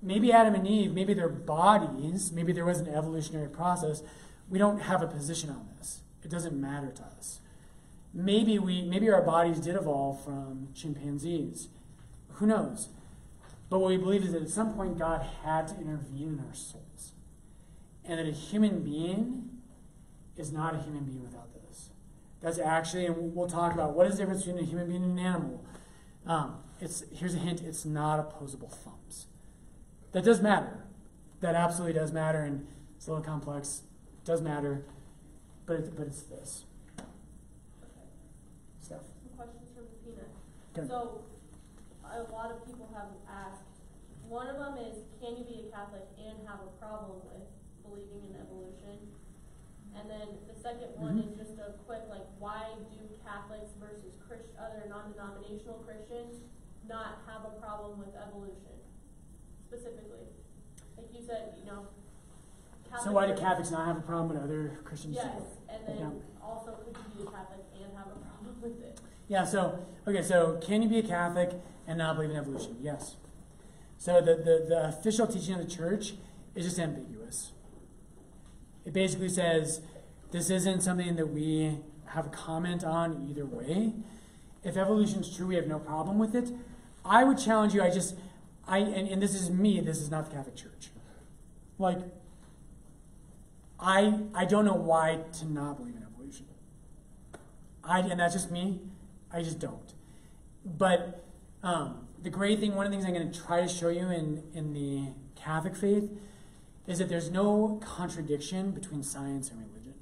[0.00, 4.02] maybe Adam and Eve, maybe their bodies, maybe there was an evolutionary process.
[4.48, 6.00] We don't have a position on this.
[6.22, 7.40] It doesn't matter to us.
[8.14, 11.68] Maybe we maybe our bodies did evolve from chimpanzees.
[12.34, 12.90] Who knows?
[13.70, 16.54] But what we believe is that at some point God had to intervene in our
[16.54, 17.12] souls.
[18.04, 19.48] And that a human being
[20.36, 21.51] is not a human being without.
[22.42, 25.18] That's actually, and we'll talk about what is the difference between a human being and
[25.18, 25.64] an animal.
[26.26, 29.26] Um, it's here's a hint: it's not opposable thumbs.
[30.10, 30.84] That does matter.
[31.40, 32.66] That absolutely does matter, and
[32.96, 33.82] it's a little complex.
[34.22, 34.84] It does matter,
[35.66, 36.64] but it, but it's this.
[38.80, 38.98] Steph.
[38.98, 39.62] Some questions.
[40.76, 40.88] Okay.
[40.88, 41.20] So,
[42.04, 43.60] a lot of people have asked,
[44.26, 47.44] one of them is, can you be a Catholic and have a problem with
[47.84, 49.12] believing in evolution?
[49.94, 51.30] And then the second one Mhm.
[51.30, 56.42] is just a quick, like, why do Catholics versus Christ, other non-denominational Christians
[56.88, 58.80] not have a problem with evolution,
[59.66, 60.26] specifically?
[60.96, 61.86] Like you said, you know.
[63.02, 65.14] So why do Catholics- Catholics not have a problem with other Christians?
[65.14, 66.10] Yes, and then Yeah.
[66.44, 69.00] also could you be a Catholic and have a problem with it?
[69.28, 71.54] Yeah, so, okay, so can you be a Catholic
[71.86, 72.76] and not believe in evolution?
[72.80, 73.16] Yes.
[73.96, 76.16] So the, the, the official teaching of the church
[76.54, 77.21] is just ambiguous.
[78.84, 79.80] It basically says
[80.30, 83.92] this isn't something that we have a comment on either way.
[84.64, 86.50] If evolution is true, we have no problem with it.
[87.04, 88.16] I would challenge you, I just,
[88.66, 90.90] I, and, and this is me, this is not the Catholic Church.
[91.78, 91.98] Like,
[93.82, 96.46] I I don't know why to not believe in evolution.
[97.82, 98.80] I and that's just me.
[99.32, 99.92] I just don't.
[100.64, 101.24] But
[101.64, 104.08] um, the great thing, one of the things I'm going to try to show you
[104.08, 106.08] in in the Catholic faith
[106.86, 109.94] is that there's no contradiction between science and religion.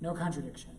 [0.00, 0.70] No contradiction.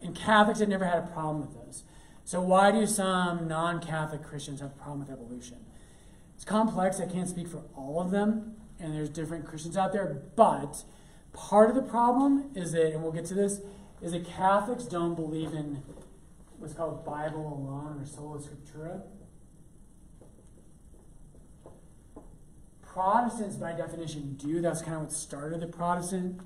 [0.00, 1.84] And Catholics have never had a problem with this.
[2.24, 5.58] So why do some non-Catholic Christians have a problem with evolution?
[6.36, 7.00] It's complex.
[7.00, 10.22] I can't speak for all of them, and there's different Christians out there.
[10.36, 10.84] But
[11.32, 13.60] part of the problem is that, and we'll get to this,
[14.00, 15.82] is that Catholics don't believe in
[16.58, 19.02] what's called Bible alone or sola scriptura.
[22.92, 24.60] Protestants, by definition, do.
[24.60, 26.40] That's kind of what started the Protestant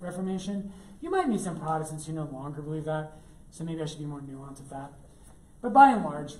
[0.00, 0.72] Reformation.
[1.00, 3.12] You might meet some Protestants who no longer believe that,
[3.50, 4.92] so maybe I should be more nuanced with that.
[5.60, 6.34] But by and large,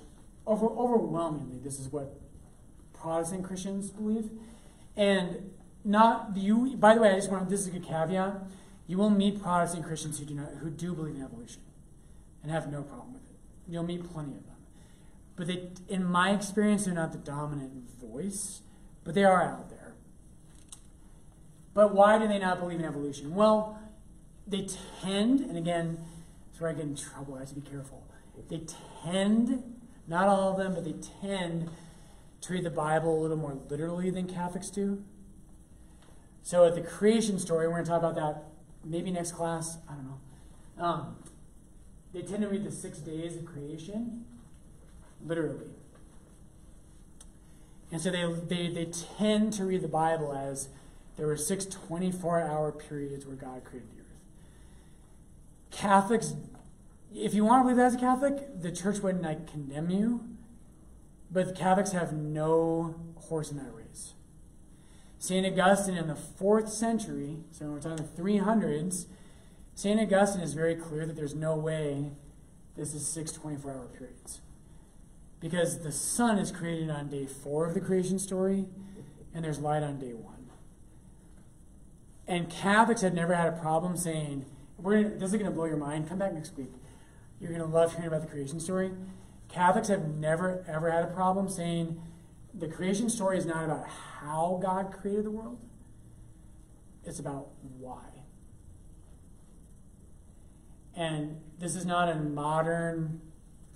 [0.45, 2.19] over, overwhelmingly, this is what
[2.93, 4.29] Protestant Christians believe.
[4.95, 5.51] And
[5.83, 6.75] not you.
[6.77, 8.43] By the way, I just want this is a good caveat.
[8.87, 11.61] You will meet Protestant Christians who do not who do believe in evolution
[12.41, 13.37] and have no problem with it.
[13.67, 14.55] You'll meet plenty of them.
[15.35, 18.61] But they, in my experience, they're not the dominant voice,
[19.05, 19.93] but they are out there.
[21.73, 23.33] But why do they not believe in evolution?
[23.33, 23.79] Well,
[24.47, 24.67] they
[25.01, 25.99] tend, and again,
[26.47, 27.35] that's where I get in trouble.
[27.35, 28.03] I have to be careful.
[28.49, 28.63] They
[29.03, 29.63] tend,
[30.07, 31.69] not all of them, but they tend
[32.41, 35.03] to read the Bible a little more literally than Catholics do.
[36.43, 38.43] So at the creation story, we're going to talk about that
[38.83, 39.77] maybe next class.
[39.89, 40.83] I don't know.
[40.83, 41.15] Um,
[42.13, 44.25] they tend to read the six days of creation
[45.25, 45.67] literally.
[47.91, 50.69] And so they, they, they tend to read the Bible as
[51.17, 54.05] there were six 24 hour periods where God created the earth.
[55.71, 56.33] Catholics,
[57.13, 60.27] if you want to believe that as a Catholic, the church wouldn't like condemn you,
[61.31, 64.13] but Catholics have no horse in that race.
[65.19, 65.45] St.
[65.45, 69.05] Augustine in the fourth century, so we're talking the 300s,
[69.73, 69.99] St.
[69.99, 72.11] Augustine is very clear that there's no way
[72.77, 74.41] this is six 24 hour periods.
[75.45, 78.65] Because the sun is created on day four of the creation story,
[79.31, 80.49] and there's light on day one.
[82.27, 84.47] And Catholics have never had a problem saying,
[84.79, 86.09] we're gonna, this is going to blow your mind.
[86.09, 86.71] Come back next week.
[87.39, 88.89] You're going to love hearing about the creation story.
[89.47, 92.01] Catholics have never, ever had a problem saying
[92.51, 95.59] the creation story is not about how God created the world,
[97.03, 98.01] it's about why.
[100.95, 103.21] And this is not a modern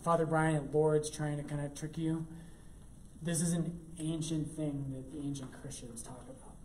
[0.10, 2.26] Father Brian at Lourdes trying to kind of trick you.
[3.22, 6.56] This is an ancient thing that the ancient Christians talk about.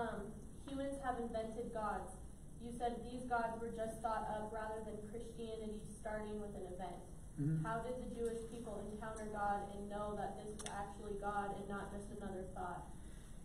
[0.00, 0.32] Um,
[0.66, 2.16] humans have invented gods.
[2.64, 6.96] You said these gods were just thought of rather than Christianity starting with an event.
[7.38, 7.66] about.
[7.66, 11.68] How did the Jewish people encounter God and know that this is actually God and
[11.68, 12.86] not just another thought?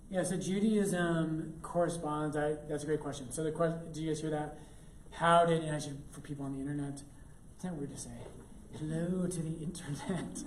[0.10, 2.38] Yeah, so Judaism corresponds.
[2.38, 3.30] I, that's a great question.
[3.34, 4.58] So the question, do you guys hear that?
[5.16, 7.02] How did, and actually for people on the internet,
[7.56, 8.10] it's not weird to say,
[8.78, 10.44] hello to the internet.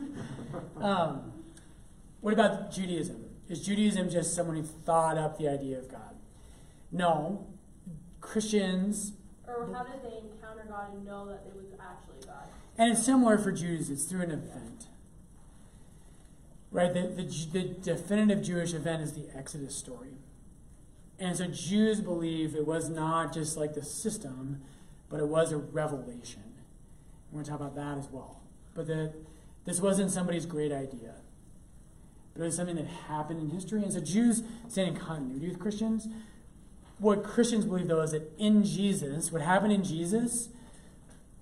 [0.81, 1.33] um,
[2.21, 3.25] what about Judaism?
[3.49, 6.17] Is Judaism just someone who thought up the idea of God?
[6.93, 7.47] No.
[8.21, 9.13] Christians,
[9.47, 12.49] Or how did they encounter God and know that it was actually God?
[12.77, 14.87] and it's similar for Jews, it's through an event.
[16.71, 16.93] Right?
[16.93, 20.19] The, the, the definitive Jewish event is the Exodus story.
[21.19, 24.61] And so Jews believe it was not just like the system,
[25.09, 26.43] but it was a revelation.
[27.31, 28.41] We're going to talk about that as well.
[28.75, 29.13] But the,
[29.65, 31.15] this wasn't somebody's great idea,
[32.35, 33.83] but it was something that happened in history.
[33.83, 36.09] And so Jews stand in continuity with Christians.
[36.99, 40.49] What Christians believe, though, is that in Jesus, what happened in Jesus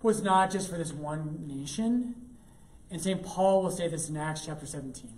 [0.02, 2.14] was not just for this one nation.
[2.90, 3.22] And St.
[3.22, 5.10] Paul will say this in Acts chapter 17.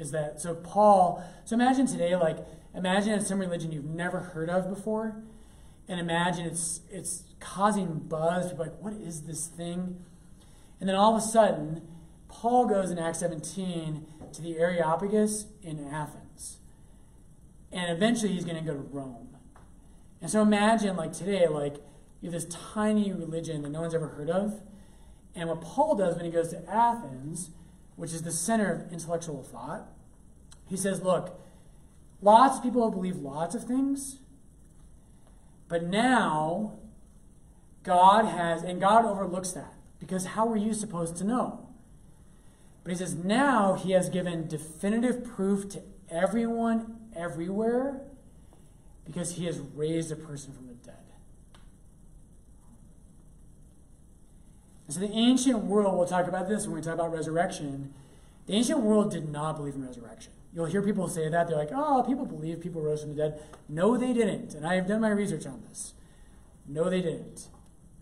[0.00, 0.54] Is that so?
[0.54, 2.38] Paul, so imagine today, like,
[2.74, 5.22] imagine it's some religion you've never heard of before,
[5.88, 8.48] and imagine it's it's causing buzz.
[8.50, 10.02] People like, what is this thing?
[10.80, 11.86] And then all of a sudden,
[12.28, 16.58] Paul goes in Acts 17 to the Areopagus in Athens.
[17.70, 19.36] And eventually he's going to go to Rome.
[20.22, 21.76] And so imagine, like today, like
[22.22, 24.62] you have this tiny religion that no one's ever heard of.
[25.34, 27.50] And what Paul does when he goes to Athens,
[28.00, 29.86] which is the center of intellectual thought,
[30.66, 31.38] he says, look,
[32.22, 34.20] lots of people believe lots of things,
[35.68, 36.78] but now
[37.82, 41.68] God has, and God overlooks that, because how were you supposed to know?
[42.84, 48.00] But he says, now he has given definitive proof to everyone, everywhere,
[49.04, 50.94] because he has raised a person from the dead.
[54.90, 57.94] And so the ancient world, we'll talk about this when we talk about resurrection,
[58.46, 60.32] the ancient world did not believe in resurrection.
[60.52, 61.46] You'll hear people say that.
[61.46, 63.40] They're like, oh, people believe people rose from the dead.
[63.68, 64.52] No, they didn't.
[64.52, 65.94] And I have done my research on this.
[66.66, 67.46] No, they didn't.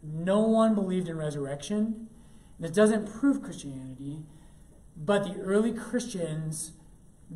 [0.02, 2.08] No one believed in resurrection.
[2.58, 4.22] This doesn't prove Christianity,
[4.96, 6.72] but the early Christians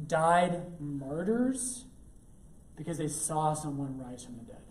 [0.07, 1.85] died martyrs
[2.75, 4.62] because they saw someone rise from the dead.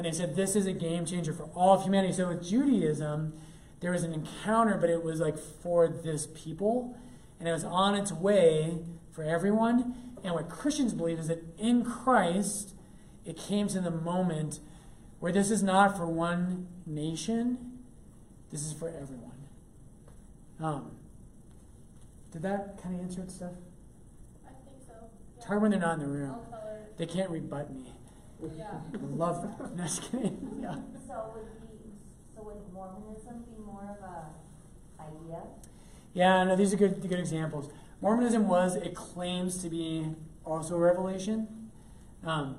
[0.00, 2.14] And they said this is a game changer for all of humanity.
[2.14, 3.34] So with Judaism,
[3.80, 6.96] there was an encounter, but it was like for this people,
[7.38, 8.78] and it was on its way
[9.12, 9.94] for everyone.
[10.24, 12.72] And what Christians believe is that in Christ,
[13.26, 14.60] it came to the moment
[15.18, 17.58] where this is not for one nation,
[18.50, 19.48] this is for everyone.
[20.60, 20.92] Um,
[22.32, 23.52] did that kind of answer it, stuff?
[24.46, 24.94] I think so.
[25.36, 26.30] It's hard when they're not in the room.
[26.30, 26.86] I'll tell her.
[26.96, 27.92] They can't rebut me.
[28.56, 28.80] Yeah.
[29.14, 29.70] Love that.
[29.76, 30.58] No, just kidding.
[30.62, 30.76] Yeah.
[31.06, 31.90] So would be,
[32.34, 35.42] so would Mormonism be more of a idea?
[36.12, 37.70] Yeah, no, these are good, good examples.
[38.00, 40.06] Mormonism was, it claims to be
[40.44, 41.70] also a revelation.
[42.24, 42.56] Um,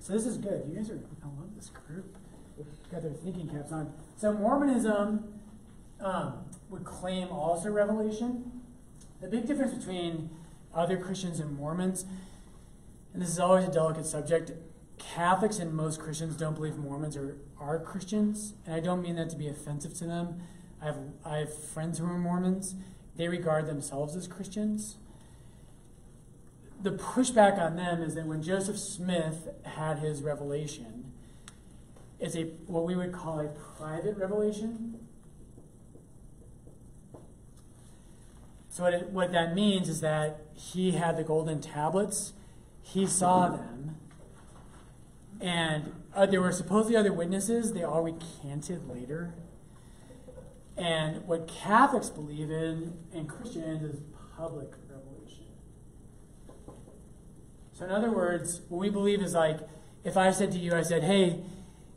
[0.00, 0.64] so this is good.
[0.68, 2.16] You guys are, I love this group.
[2.90, 3.92] Got their thinking caps on.
[4.16, 5.32] So Mormonism
[6.00, 6.34] um,
[6.68, 8.60] would claim also revelation.
[9.20, 10.30] The big difference between
[10.74, 12.04] other Christians and Mormons,
[13.12, 14.52] and this is always a delicate subject,
[15.14, 19.30] Catholics and most Christians don't believe Mormons are, are Christians, and I don't mean that
[19.30, 20.42] to be offensive to them.
[20.80, 22.74] I have, I have friends who are Mormons.
[23.16, 24.96] They regard themselves as Christians.
[26.80, 31.12] The pushback on them is that when Joseph Smith had his revelation,
[32.18, 34.98] it's a what we would call a private revelation.
[38.68, 42.32] So what, it, what that means is that he had the golden tablets,
[42.80, 43.96] he saw them,
[45.42, 47.72] and uh, there were supposedly other witnesses.
[47.72, 49.34] They all recanted later.
[50.76, 54.00] And what Catholics believe in and Christians is
[54.36, 55.46] public revelation.
[57.72, 59.58] So, in other words, what we believe is like
[60.04, 61.40] if I said to you, I said, hey,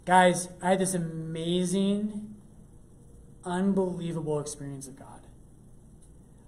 [0.05, 2.35] guys, I had this amazing,
[3.43, 5.07] unbelievable experience of God.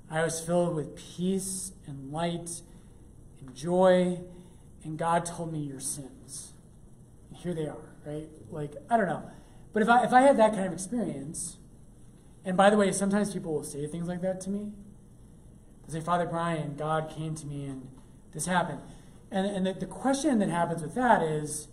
[0.09, 2.61] I was filled with peace and light
[3.39, 4.19] and joy,
[4.83, 6.16] and God told me your sins.
[7.47, 8.27] Here they are, right?
[8.51, 9.23] Like, I don't know.
[9.71, 11.55] But if I, if I had that kind of experience,
[12.43, 14.73] and by the way, sometimes people will say things like that to me.
[15.87, 17.87] They say, Father Brian, God came to me and
[18.33, 18.81] this happened.
[19.31, 21.69] And, and the, the question that happens with that is,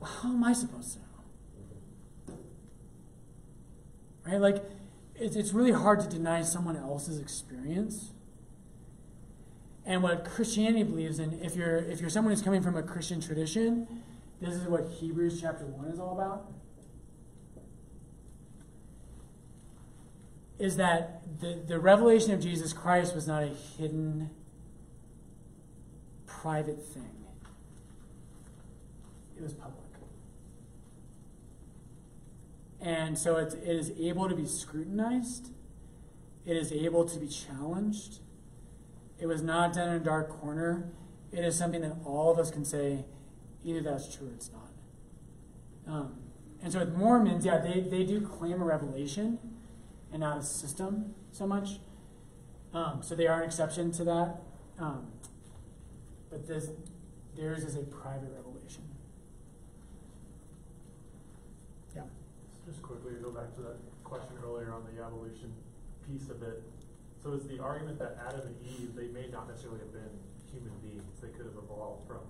[0.00, 2.38] how am I supposed to know?
[4.24, 4.40] Right?
[4.40, 4.64] Like,
[5.16, 8.12] it's, it's really hard to deny someone else's experience.
[9.86, 13.20] And what Christianity believes in, if you're, if you're someone who's coming from a Christian
[13.20, 13.86] tradition,
[14.40, 16.50] this is what Hebrews chapter 1 is all about.
[20.58, 23.46] Is that the, the revelation of Jesus Christ was not a
[23.78, 24.30] hidden,
[26.26, 27.24] private thing,
[29.36, 29.76] it was public.
[32.80, 35.50] And so it, it is able to be scrutinized,
[36.44, 38.20] it is able to be challenged.
[39.18, 40.90] It was not done in a dark corner.
[41.32, 43.04] It is something that all of us can say,
[43.64, 45.92] either that's true or it's not.
[45.94, 46.16] Um,
[46.62, 49.38] and so with Mormons, yeah, they, they do claim a revelation
[50.12, 51.80] and not a system so much.
[52.74, 54.36] Um, so they are an exception to that.
[54.78, 55.06] Um,
[56.30, 56.70] but this,
[57.36, 58.82] theirs is a private revelation.
[61.94, 62.02] Yeah.
[62.66, 65.52] Just quickly to go back to that question earlier on the evolution
[66.06, 66.62] piece of it.
[67.26, 70.10] So is the argument that Adam and Eve, they may not necessarily have been
[70.48, 71.02] human beings.
[71.20, 72.20] They could have evolved from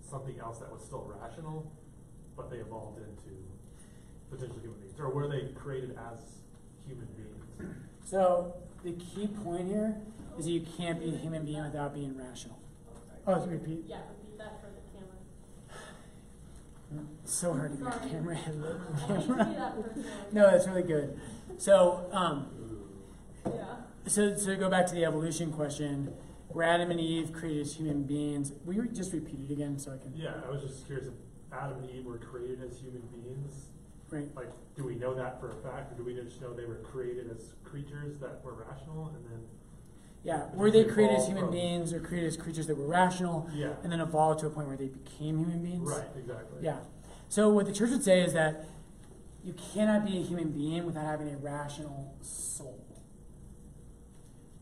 [0.00, 1.70] something else that was still rational,
[2.34, 3.36] but they evolved into
[4.30, 4.98] potentially human beings.
[4.98, 6.20] Or were they created as
[6.88, 7.44] human beings?
[8.06, 9.96] So the key point here
[10.38, 12.58] is that you can't be a human being without being rational.
[13.26, 13.84] Oh, to repeat.
[13.86, 15.18] Yeah, repeat that for the camera.
[17.22, 18.08] It's so hard to get Sorry.
[18.10, 19.90] camera head lit on I need to do camera.
[19.94, 20.32] that.
[20.32, 21.20] No, that's really good.
[21.58, 22.46] So, um,
[23.44, 23.74] Yeah.
[24.06, 26.12] So, so to go back to the evolution question,
[26.50, 28.52] were Adam and Eve created as human beings?
[28.64, 30.12] Will you just repeat it again so I can?
[30.14, 31.14] Yeah, I was just curious if
[31.52, 33.68] Adam and Eve were created as human beings.
[34.10, 34.28] Right.
[34.36, 36.76] Like, do we know that for a fact, or do we just know they were
[36.76, 39.40] created as creatures that were rational and then?
[40.24, 40.44] Yeah.
[40.54, 43.72] Were they created as human from- beings or created as creatures that were rational Yeah.
[43.82, 45.88] and then evolved to a point where they became human beings?
[45.90, 46.58] Right, exactly.
[46.62, 46.80] Yeah.
[47.28, 48.66] So what the church would say is that
[49.42, 52.81] you cannot be a human being without having a rational soul.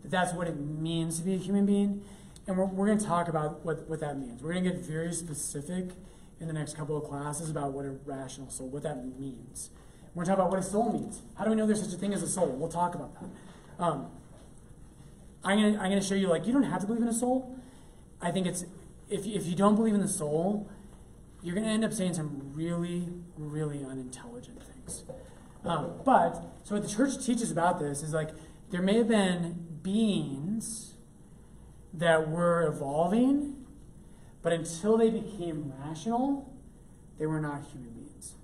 [0.03, 2.03] That that's what it means to be a human being.
[2.47, 4.43] And we're, we're going to talk about what, what that means.
[4.43, 5.91] We're going to get very specific
[6.41, 9.71] in the next couple of classes about what a rational soul, what that means.
[10.15, 11.23] We're going to talk about what a soul means.
[11.37, 12.49] How do we know there's such a thing as a soul?
[12.49, 13.85] We'll talk about that.
[13.85, 14.11] Um,
[15.43, 17.57] I'm gonna I'm gonna show you like you don't have to believe in a soul.
[18.21, 18.65] I think it's
[19.09, 20.69] if if you don't believe in the soul,
[21.43, 23.09] you're gonna end up saying some really
[23.39, 25.05] really unintelligent things.
[25.65, 28.31] Um, but so what the church teaches about this is like
[28.71, 30.95] there may have been beings
[31.93, 33.67] that were evolving,
[34.43, 36.53] but until they became rational,
[37.19, 38.35] they were not human beings.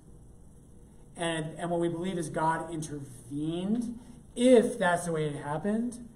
[1.15, 3.99] And and what we believe is God intervened.
[4.35, 6.07] If that's the way it happened,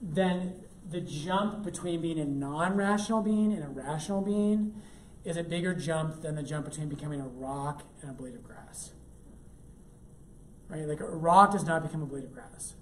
[0.00, 0.54] then
[0.88, 4.80] the jump between being a non-rational being and a rational being
[5.24, 8.44] is a bigger jump than the jump between becoming a rock and a blade of
[8.44, 8.92] grass.
[10.68, 10.86] Right?
[10.86, 12.74] Like a rock does not become a blade of grass.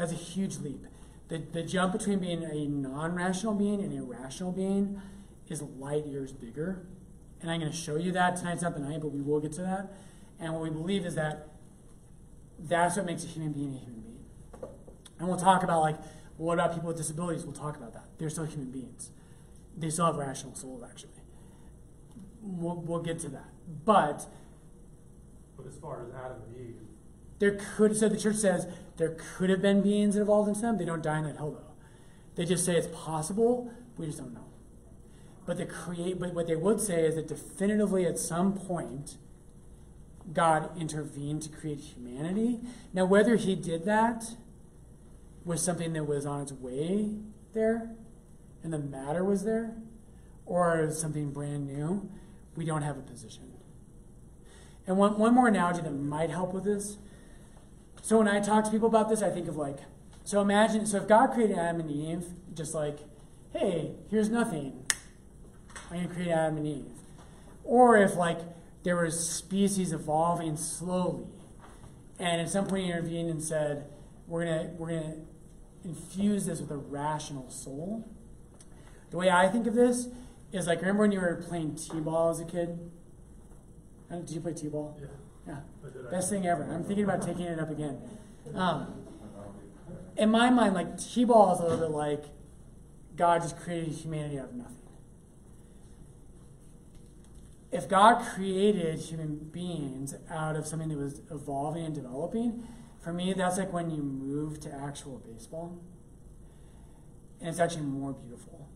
[0.00, 0.86] That's a huge leap.
[1.28, 4.98] The, the jump between being a non rational being and a rational being
[5.46, 6.86] is light years bigger.
[7.42, 8.36] And I'm going to show you that.
[8.36, 9.92] Tonight's not the night, but we will get to that.
[10.38, 11.48] And what we believe is that
[12.58, 14.24] that's what makes a human being a human being.
[15.18, 15.96] And we'll talk about, like,
[16.38, 17.44] what about people with disabilities?
[17.44, 18.06] We'll talk about that.
[18.16, 19.10] They're still human beings,
[19.76, 21.10] they still have rational souls, actually.
[22.40, 23.50] We'll, we'll get to that.
[23.84, 24.26] But
[25.58, 26.76] But as far as Adam and Eve,
[27.40, 30.78] there could, so the church says there could have been beings involved in them.
[30.78, 31.74] They don't die in that hell though.
[32.36, 33.72] They just say it's possible.
[33.96, 34.46] We just don't know.
[35.46, 39.16] But the create, but what they would say is that definitively at some point,
[40.32, 42.60] God intervened to create humanity.
[42.92, 44.36] Now, whether He did that
[45.44, 47.16] was something that was on its way
[47.54, 47.90] there,
[48.62, 49.74] and the matter was there,
[50.44, 52.08] or something brand new,
[52.54, 53.50] we don't have a position.
[54.86, 56.98] And one, one more analogy that might help with this.
[58.02, 59.78] So when I talk to people about this, I think of like,
[60.24, 62.24] so imagine, so if God created Adam and Eve,
[62.54, 62.98] just like,
[63.52, 64.84] hey, here's nothing.
[65.90, 66.92] I'm going to create Adam and Eve.
[67.64, 68.38] Or if like
[68.82, 71.26] there was species evolving slowly,
[72.18, 73.86] and at some point he intervened and said,
[74.26, 75.14] we're going we're to
[75.84, 78.08] infuse this with a rational soul.
[79.10, 80.08] The way I think of this
[80.52, 82.78] is like, remember when you were playing T-ball as a kid?
[84.10, 84.98] Did you play T-ball?
[85.00, 85.06] yeah,
[85.50, 86.10] Yeah.
[86.10, 86.64] Best thing ever.
[86.64, 87.98] I'm thinking about taking it up again.
[88.54, 88.94] Um,
[90.16, 92.24] in my mind, like T-ball is a little bit like
[93.16, 94.76] God just created humanity out of nothing.
[97.72, 102.64] If God created human beings out of something that was evolving and developing,
[103.00, 105.78] for me, that's like when you move to actual baseball,
[107.40, 108.68] and it's actually more beautiful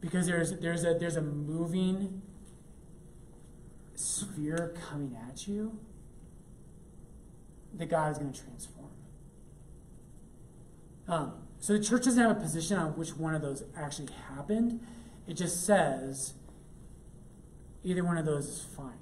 [0.00, 2.22] because there's there's a there's a moving
[3.94, 5.78] sphere coming at you
[7.74, 8.88] that God is going to transform.
[11.08, 14.80] Um, so the church doesn't have a position on which one of those actually happened.
[15.26, 16.34] It just says
[17.82, 18.92] either one of those is fine.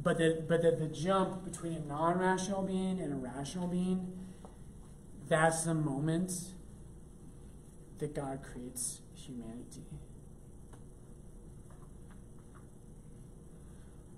[0.00, 4.12] But that but the, the jump between a non rational being and a rational being,
[5.28, 6.32] that's the moment
[7.98, 9.82] that God creates humanity.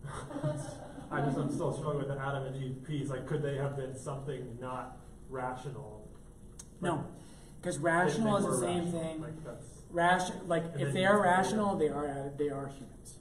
[1.10, 3.76] I just, I'm still struggling with the Adam and Eve piece, like, could they have
[3.76, 6.08] been something not rational?
[6.80, 7.04] No,
[7.60, 9.20] because rational is the same rational, thing.
[9.20, 13.18] Like, like if they are just figure it rational, they are they are humans.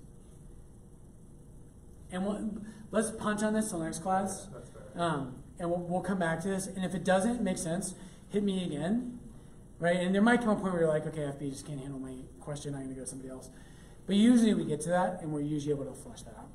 [2.12, 4.82] And we'll, let's punch on this till next class, that's fair.
[4.96, 6.68] um, and we'll, we'll come back to this.
[6.68, 7.96] And if it doesn't make sense,
[8.30, 9.20] hit me again,
[9.80, 9.98] right?
[9.98, 12.16] And there might come a point where you're like, okay, FB just can't handle my
[12.40, 12.74] question.
[12.74, 13.50] I'm going to go to somebody else.
[14.08, 16.50] But usually we get to that, and we're usually able to flesh that out.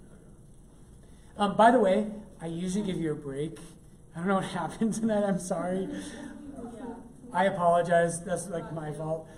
[1.36, 2.06] Um, by the way,
[2.40, 3.58] I usually give you a break.
[4.14, 5.24] I don't know what happened tonight.
[5.24, 5.88] I'm sorry.
[7.32, 8.22] I apologize.
[8.22, 9.28] That's like my fault.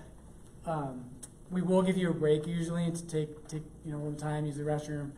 [0.67, 1.07] Um,
[1.51, 4.57] we will give you a break usually to take take you know one time, use
[4.57, 5.13] the restroom.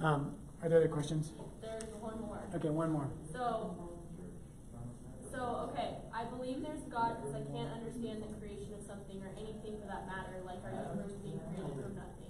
[0.00, 1.32] Um, are there other questions?
[1.62, 2.42] There's one more.
[2.54, 3.08] Okay, one more.
[3.32, 3.76] So,
[5.32, 9.30] so okay, I believe there's God because I can't understand the creation of something or
[9.38, 12.28] anything for that matter, like our universe being created from nothing.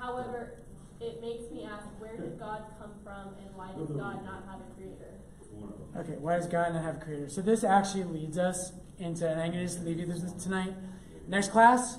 [0.00, 0.58] However,
[1.00, 4.60] it makes me ask, where did God come from, and why does God not have
[4.60, 5.14] a creator?
[5.96, 7.28] Okay, why does God not have a creator?
[7.28, 10.74] So this actually leads us into, and I'm going to just leave you this tonight.
[11.26, 11.98] Next class.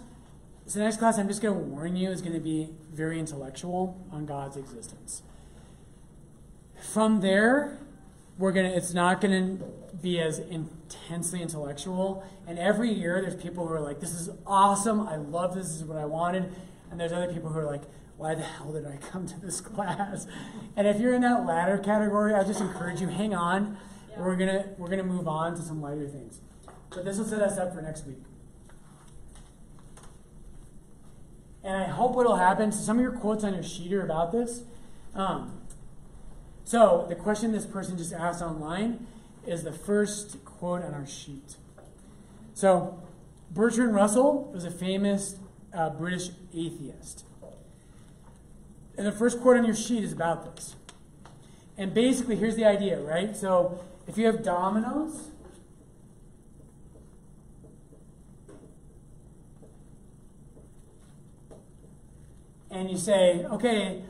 [0.66, 4.06] So next class, I'm just going to warn you, is going to be very intellectual
[4.12, 5.24] on God's existence.
[6.80, 7.80] From there,
[8.38, 8.70] we're gonna.
[8.70, 9.66] It's not going to
[10.02, 12.24] be as intensely intellectual.
[12.48, 15.02] And every year, there's people who are like, "This is awesome.
[15.02, 15.68] I love this.
[15.68, 16.54] This is what I wanted."
[16.90, 17.82] And there's other people who are like,
[18.20, 20.28] "Why the hell did I come to this class?"
[20.76, 23.78] And if you're in that latter category, I just encourage you, hang on.
[24.10, 24.22] Yeah.
[24.22, 26.42] We're gonna we're gonna move on to some lighter things.
[26.90, 28.22] But this will set us up for next week.
[31.64, 32.72] And I hope what'll happen.
[32.72, 34.64] So some of your quotes on your sheet are about this.
[35.16, 35.62] Um,
[36.64, 39.08] so the question this person just asked online
[39.48, 41.56] is the first quote on our sheet.
[42.54, 43.02] So,
[43.52, 45.38] Bertrand Russell was a famous
[45.74, 47.24] uh, British atheist.
[49.00, 50.76] And the first quote on your sheet is about this.
[51.78, 53.34] And basically, here's the idea, right?
[53.34, 55.30] So, if you have dominoes,
[62.70, 64.02] and you say, okay,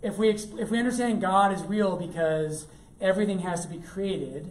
[0.00, 2.68] if we if we understand God is real because
[3.02, 4.50] everything has to be created,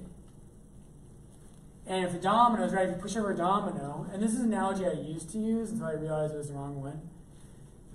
[1.88, 4.54] and if the dominoes, right, if you push over a domino, and this is an
[4.54, 7.02] analogy I used to use until I realized it was the wrong one.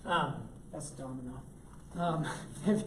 [0.04, 1.42] Um, that's a domino.
[1.98, 2.26] Um,
[2.66, 2.84] if,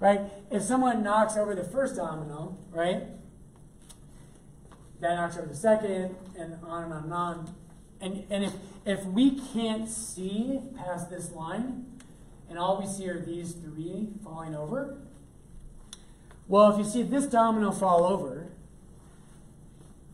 [0.00, 0.20] right?
[0.50, 3.04] If someone knocks over the first domino, right,
[5.00, 7.54] that knocks over the second, and on and on and on.
[8.00, 8.52] And, and if,
[8.84, 11.86] if we can't see past this line,
[12.48, 14.98] and all we see are these three falling over,
[16.46, 18.48] well, if you see this domino fall over,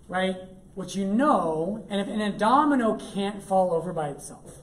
[0.09, 0.37] right,
[0.75, 4.59] what you know, and if and a domino can't fall over by itself.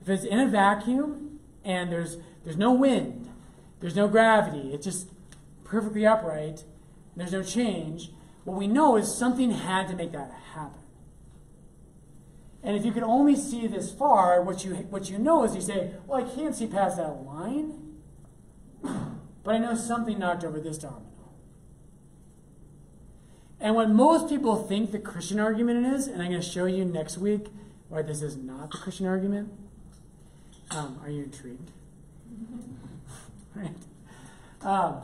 [0.00, 2.16] If it's in a vacuum and there's
[2.48, 3.28] there's no wind,
[3.80, 5.10] there's no gravity, it's just
[5.64, 6.64] perfectly upright,
[7.14, 8.10] there's no change,
[8.44, 10.80] what we know is something had to make that happen.
[12.62, 15.60] And if you can only see this far, what you what you know is you
[15.60, 17.98] say, well, I can't see past that line,
[18.82, 21.04] but I know something knocked over this domino.
[23.60, 26.86] And what most people think the Christian argument is, and I'm going to show you
[26.86, 27.48] next week
[27.90, 29.52] why this is not the Christian argument.
[30.70, 31.72] Um, are you intrigued?
[33.54, 33.74] right.
[34.62, 35.02] Um,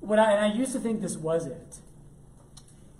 [0.00, 1.76] what I, and I used to think this was it,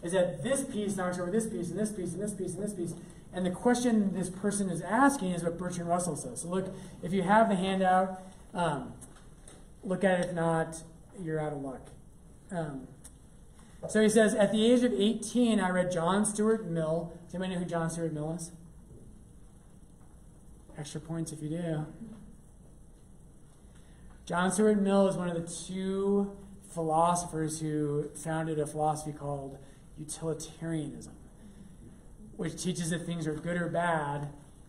[0.03, 2.63] is that this piece knocks over this piece, and this piece, and this piece, and
[2.63, 2.95] this piece.
[3.33, 6.43] And the question this person is asking is what Bertrand Russell says.
[6.43, 8.23] So look, if you have the handout,
[8.55, 8.95] um,
[9.85, 10.27] look at it.
[10.27, 10.83] If not,
[11.21, 11.89] you're out of luck.
[12.51, 12.89] Um,
[13.89, 17.13] so he says, at the age of 18, I read John Stuart Mill.
[17.27, 18.51] Does anybody know who John Stuart Mill is?
[20.77, 21.87] Extra points if you do.
[24.29, 26.37] John Stuart Mill is one of the two
[26.75, 29.57] philosophers who founded a philosophy called
[29.97, 31.15] utilitarianism,
[32.37, 34.29] which teaches that things are good or bad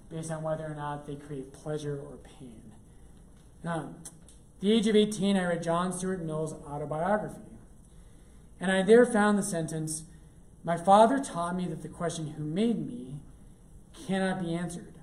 [0.09, 2.71] based on whether or not they create pleasure or pain.
[3.61, 7.41] Now, at the age of 18, I read John Stuart Mill's autobiography.
[8.61, 10.03] And I there found the sentence
[10.63, 13.19] My father taught me that the question, Who made me?
[14.07, 14.93] cannot be answered.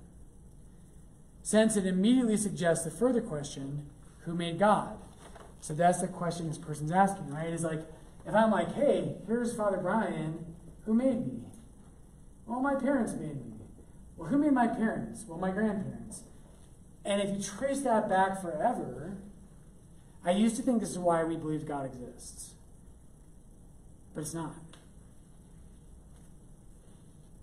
[1.43, 3.85] Since it immediately suggests the further question,
[4.27, 4.95] Who made God?
[5.59, 7.51] So that's the question this person's asking, right?
[7.51, 7.81] Is like,
[8.27, 10.45] if I'm like, Hey, here's Father Brian,
[10.85, 11.41] who made me?
[12.45, 13.53] Well, my parents made me.
[14.15, 15.25] Well, who made my parents?
[15.27, 16.21] Well, my grandparents.
[17.03, 19.17] And if you trace that back forever,
[20.23, 22.53] I used to think this is why we believe God exists
[24.17, 24.55] but it's not.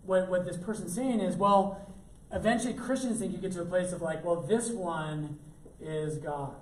[0.02, 1.94] What, what this person's saying is, well,
[2.32, 5.38] eventually Christians think you get to a place of like, well, this one
[5.80, 6.56] is God.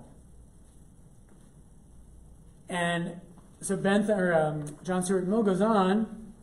[2.69, 3.19] And
[3.61, 6.33] so or um, John Stuart Mill goes on.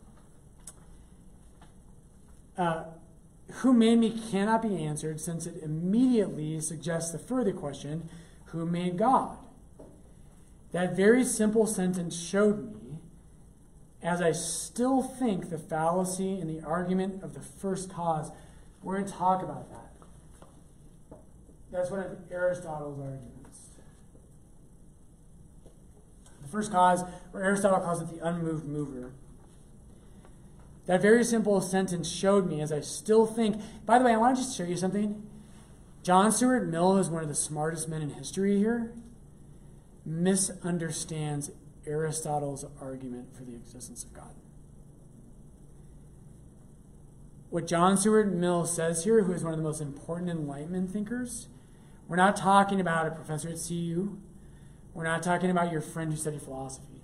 [2.57, 2.83] Uh,
[3.55, 8.09] who made me cannot be answered, since it immediately suggests the further question:
[8.45, 9.37] Who made God?
[10.71, 12.81] That very simple sentence showed me
[14.01, 18.31] as I still think the fallacy in the argument of the first cause.
[18.81, 21.17] We're going to talk about that.
[21.71, 23.59] That's one of Aristotle's arguments.
[26.40, 29.13] The first cause, where Aristotle calls it the unmoved mover.
[30.85, 33.61] That very simple sentence showed me as I still think.
[33.85, 35.23] By the way, I want to just show you something.
[36.03, 38.91] John Stuart Mill is one of the smartest men in history here.
[40.05, 41.51] Misunderstands
[41.85, 44.33] Aristotle's argument for the existence of God.
[47.51, 51.49] What John Stuart Mill says here, who is one of the most important Enlightenment thinkers,
[52.07, 54.17] we're not talking about a professor at CU.
[54.93, 57.01] We're not talking about your friend who studied philosophy.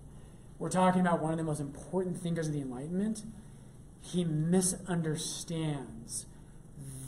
[0.59, 3.23] We're talking about one of the most important thinkers of the Enlightenment.
[4.01, 6.25] He misunderstands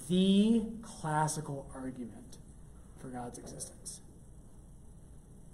[0.07, 2.37] the classical argument
[2.99, 4.01] for God's existence.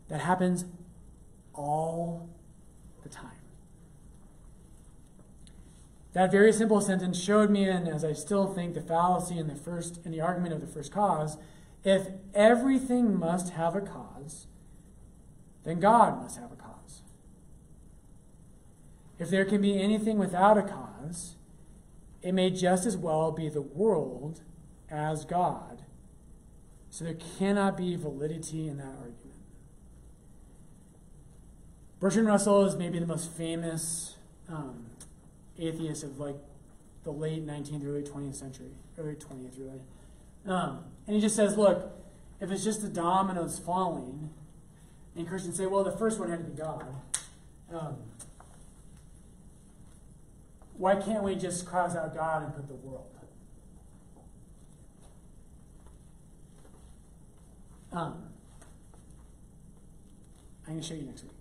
[0.08, 0.66] That happens
[1.54, 2.30] all
[3.04, 3.32] the time.
[6.14, 9.56] That very simple sentence showed me, and as I still think, the fallacy in the
[9.56, 11.38] first in the argument of the first cause.
[11.84, 14.48] If everything must have a cause,
[15.66, 17.02] then God must have a cause.
[19.20, 21.36] If there can be anything without a cause,
[22.22, 24.42] it may just as well be the world
[24.90, 25.84] as God.
[26.90, 29.36] So there cannot be validity in that argument.
[32.00, 34.16] Bertrand Russell is maybe the most famous
[34.48, 34.86] um,
[35.58, 36.36] atheist of like
[37.04, 39.82] the late 19th, early 20th century, early 20th, really.
[40.46, 41.92] Um, and he just says, look,
[42.40, 44.30] if it's just the dominoes falling,
[45.16, 46.86] and Christians say, well, the first one had to be God.
[47.74, 47.98] Um,
[50.78, 53.06] why can't we just cross out God and put the world?
[57.96, 58.24] Um,
[60.68, 61.32] I'm going to show you next week.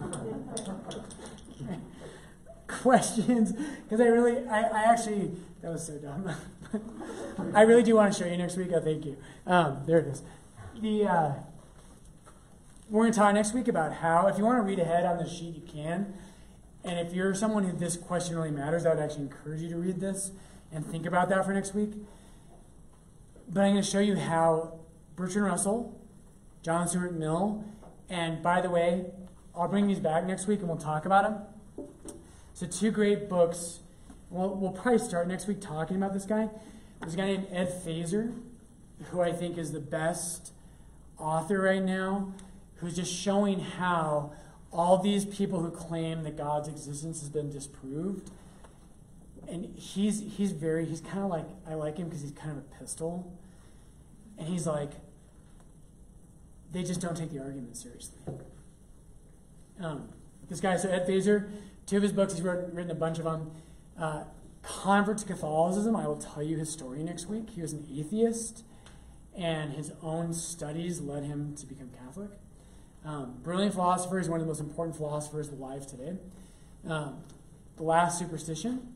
[2.66, 3.52] Questions?
[3.52, 5.30] Because I really, I, I actually,
[5.62, 6.28] that was so dumb.
[7.54, 8.70] I really do want to show you next week.
[8.74, 9.16] Oh, thank you.
[9.46, 10.22] Um, there it is.
[10.80, 11.32] The uh,
[12.88, 15.18] we're going to talk next week about how, if you want to read ahead on
[15.18, 16.14] the sheet, you can.
[16.84, 19.76] And if you're someone who this question really matters, I would actually encourage you to
[19.76, 20.30] read this
[20.72, 21.94] and think about that for next week.
[23.48, 24.78] But I'm going to show you how
[25.16, 26.00] Bertrand Russell,
[26.62, 27.64] John Stuart Mill,
[28.08, 29.06] and by the way,
[29.56, 31.24] I'll bring these back next week and we'll talk about
[31.76, 31.88] them.
[32.54, 33.80] So, two great books.
[34.30, 36.48] We'll, we'll probably start next week talking about this guy.
[37.00, 38.32] There's a guy named Ed Feser,
[39.10, 40.52] who I think is the best
[41.18, 42.32] author right now,
[42.76, 44.32] who's just showing how
[44.72, 48.30] all these people who claim that God's existence has been disproved.
[49.48, 52.58] And he's he's very he's kind of like I like him because he's kind of
[52.58, 53.32] a pistol,
[54.36, 54.92] and he's like
[56.72, 58.18] they just don't take the argument seriously.
[59.80, 60.08] Um,
[60.48, 61.48] this guy, so Ed Feser,
[61.86, 63.50] two of his books, he's wrote, written a bunch of them.
[63.98, 64.24] Uh,
[64.62, 67.50] Convert to Catholicism, I will tell you his story next week.
[67.50, 68.64] He was an atheist,
[69.38, 72.30] and his own studies led him to become Catholic.
[73.04, 76.16] Um, brilliant philosopher, he's one of the most important philosophers alive today.
[76.86, 77.22] Um,
[77.76, 78.92] the Last Superstition,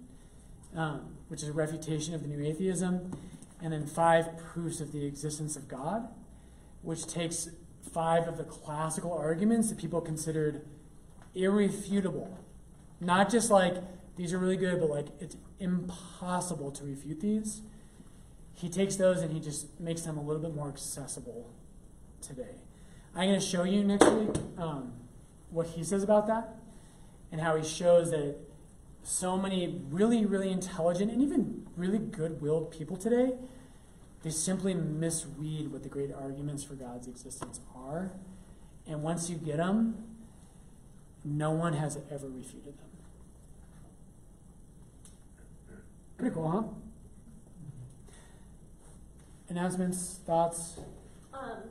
[0.76, 3.12] um, which is a refutation of the new atheism,
[3.62, 6.08] and then Five Proofs of the Existence of God,
[6.82, 7.48] which takes
[7.92, 10.62] five of the classical arguments that people considered
[11.34, 12.36] irrefutable.
[13.00, 13.76] Not just like
[14.16, 17.62] these are really good, but like it's impossible to refute these.
[18.54, 21.50] He takes those and he just makes them a little bit more accessible
[22.20, 22.56] today.
[23.14, 24.92] I'm going to show you next week um,
[25.50, 26.54] what he says about that
[27.30, 28.36] and how he shows that
[29.02, 33.32] so many really, really intelligent and even really good willed people today
[34.22, 38.12] they simply misread what the great arguments for God's existence are.
[38.86, 40.04] And once you get them,
[41.24, 42.88] no one has ever refuted them.
[46.16, 46.62] Pretty cool, huh?
[49.52, 50.80] Announcements, thoughts?
[51.34, 51.64] Um,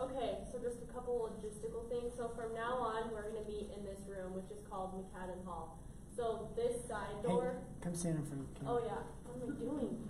[0.00, 2.12] okay, so just a couple logistical things.
[2.16, 5.44] So from now on, we're going to meet in this room, which is called McCadden
[5.44, 5.76] Hall.
[6.16, 7.56] So this side door.
[7.56, 8.80] Hey, come stand in front of the camera.
[8.80, 10.08] Oh yeah, what am I doing?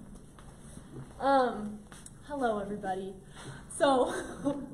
[1.18, 1.78] Um,
[2.24, 3.14] hello everybody.
[3.70, 4.14] So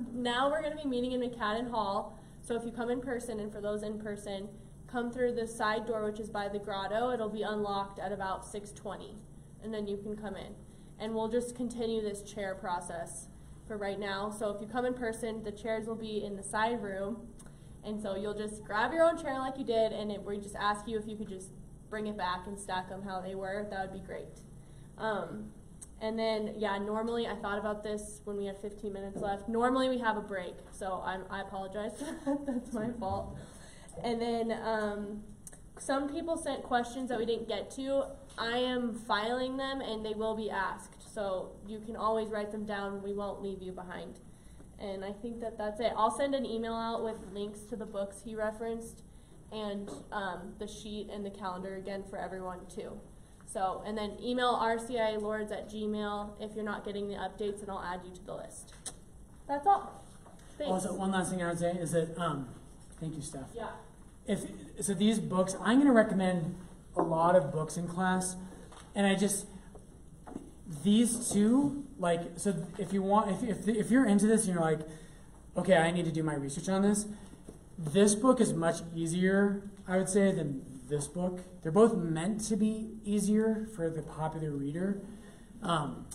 [0.13, 2.19] now we're going to be meeting in McCadden Hall.
[2.43, 4.49] So if you come in person, and for those in person,
[4.89, 7.13] come through the side door, which is by the grotto.
[7.13, 9.15] It'll be unlocked at about 6:20,
[9.63, 10.53] and then you can come in.
[11.01, 13.27] And we'll just continue this chair process
[13.67, 14.31] for right now.
[14.31, 17.27] So if you come in person, the chairs will be in the side room,
[17.85, 20.57] and so you'll just grab your own chair like you did, and it, we just
[20.57, 21.51] ask you if you could just
[21.89, 23.67] bring it back and stack them how they were.
[23.71, 24.41] That would be great.
[24.99, 25.51] Um,
[26.03, 29.49] and then, yeah, normally I thought about this when we had 15 minutes left.
[29.49, 31.93] Normally we have a break, so I'm, I apologize.
[32.47, 33.37] That's my fault.
[34.03, 35.23] And then um,
[35.81, 38.05] some people sent questions that we didn't get to.
[38.39, 41.13] I am filing them and they will be asked.
[41.13, 43.03] So you can always write them down.
[43.03, 44.21] We won't leave you behind.
[44.79, 45.93] And I think that that's it.
[45.97, 49.03] I'll send an email out with links to the books he referenced
[49.53, 52.93] and um, the sheet and the calendar again for everyone too.
[53.47, 57.83] So, and then email rcialourdes at gmail if you're not getting the updates, and I'll
[57.83, 58.75] add you to the list.
[59.49, 60.05] That's all.
[60.57, 60.71] Thanks.
[60.71, 62.49] Also, one last thing I would say is that, um,
[63.01, 63.49] thank you, Steph.
[63.55, 63.71] yeah.
[64.31, 64.45] If
[64.81, 66.55] so these books i'm going to recommend
[66.97, 68.37] a lot of books in class
[68.95, 69.47] and i just
[70.85, 74.63] these two like so if you want if, if, if you're into this and you're
[74.63, 74.81] like
[75.57, 77.07] okay i need to do my research on this
[77.77, 81.41] this book is much easier i would say than this book.
[81.63, 85.01] They're both meant to be easier for the popular reader.
[85.63, 86.07] Um,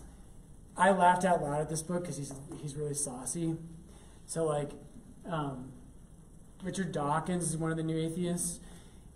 [0.77, 3.55] i laughed out loud at this book because he's, he's really saucy.
[4.27, 4.71] So like
[5.27, 5.71] um,
[6.63, 8.59] Richard Dawkins is one of the new atheists,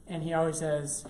[0.07, 1.05] and he always says,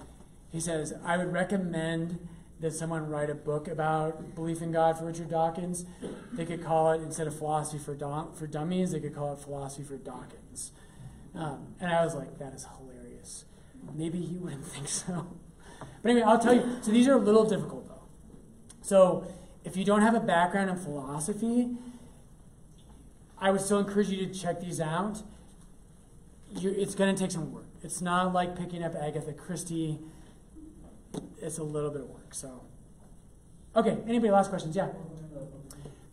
[0.51, 2.27] he says, I would recommend
[2.59, 5.85] that someone write a book about belief in God for Richard Dawkins.
[6.33, 9.39] They could call it instead of philosophy for dom- for dummies, they could call it
[9.39, 10.71] philosophy for Dawkins.
[11.35, 13.45] Um, and I was like, that is hilarious.
[13.95, 15.27] Maybe you wouldn't think so.
[16.01, 16.79] But anyway, I'll tell you.
[16.81, 18.01] So these are a little difficult though.
[18.81, 19.25] So
[19.63, 21.69] if you don't have a background in philosophy,
[23.37, 25.21] I would still encourage you to check these out.
[26.55, 27.65] It's going to take some work.
[27.83, 29.99] It's not like picking up Agatha Christie.
[31.41, 32.33] It's a little bit of work.
[32.33, 32.63] So,
[33.75, 33.97] okay.
[34.07, 34.31] Anybody?
[34.31, 34.75] Last questions?
[34.75, 34.89] Yeah.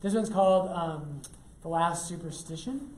[0.02, 1.22] This one's called um,
[1.62, 2.94] "The Last Superstition: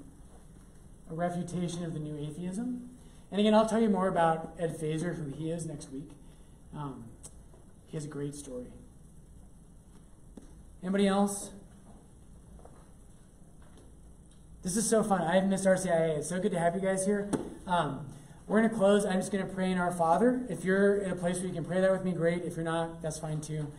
[1.10, 2.90] A Refutation of the New Atheism."
[3.30, 6.10] And again, I'll tell you more about Ed Feser, who he is, next week.
[6.74, 7.04] Um,
[7.86, 8.72] he has a great story.
[10.82, 11.50] Anybody else?
[14.68, 15.22] This is so fun.
[15.22, 16.18] I've missed RCIA.
[16.18, 17.30] It's so good to have you guys here.
[17.66, 18.06] Um,
[18.46, 19.06] we're going to close.
[19.06, 20.42] I'm just going to pray in our Father.
[20.50, 22.42] If you're in a place where you can pray that with me, great.
[22.42, 23.72] If you're not, that's fine too.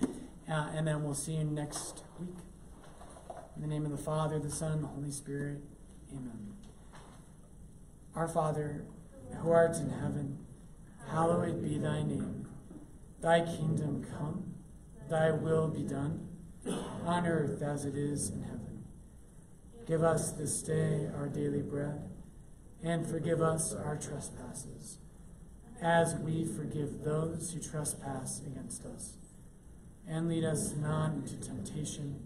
[0.50, 2.34] Uh, and then we'll see you next week.
[3.56, 5.60] In the name of the Father, the Son, the Holy Spirit.
[6.12, 6.56] Amen.
[8.16, 8.84] Our Father,
[9.44, 10.40] who art in heaven,
[11.08, 12.48] hallowed be thy name.
[13.22, 14.56] Thy kingdom come,
[15.08, 16.30] thy will be done,
[17.06, 18.59] on earth as it is in heaven.
[19.90, 22.00] Give us this day our daily bread,
[22.84, 25.00] and forgive us our trespasses,
[25.82, 29.14] as we forgive those who trespass against us.
[30.08, 32.20] And lead us not into temptation,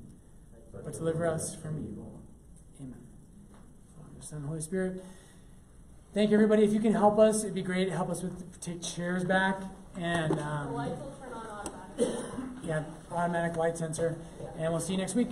[0.73, 2.21] but deliver us from evil.
[2.81, 2.95] Amen.
[3.95, 5.01] Father, Son, Holy Spirit.
[6.13, 6.65] Thank you, everybody.
[6.65, 7.89] If you can help us, it'd be great.
[7.89, 9.63] Help us with take chairs back
[9.95, 12.67] and The um, lights will turn on automatically.
[12.67, 14.17] yeah, automatic light sensor.
[14.57, 15.29] And we'll see you next week.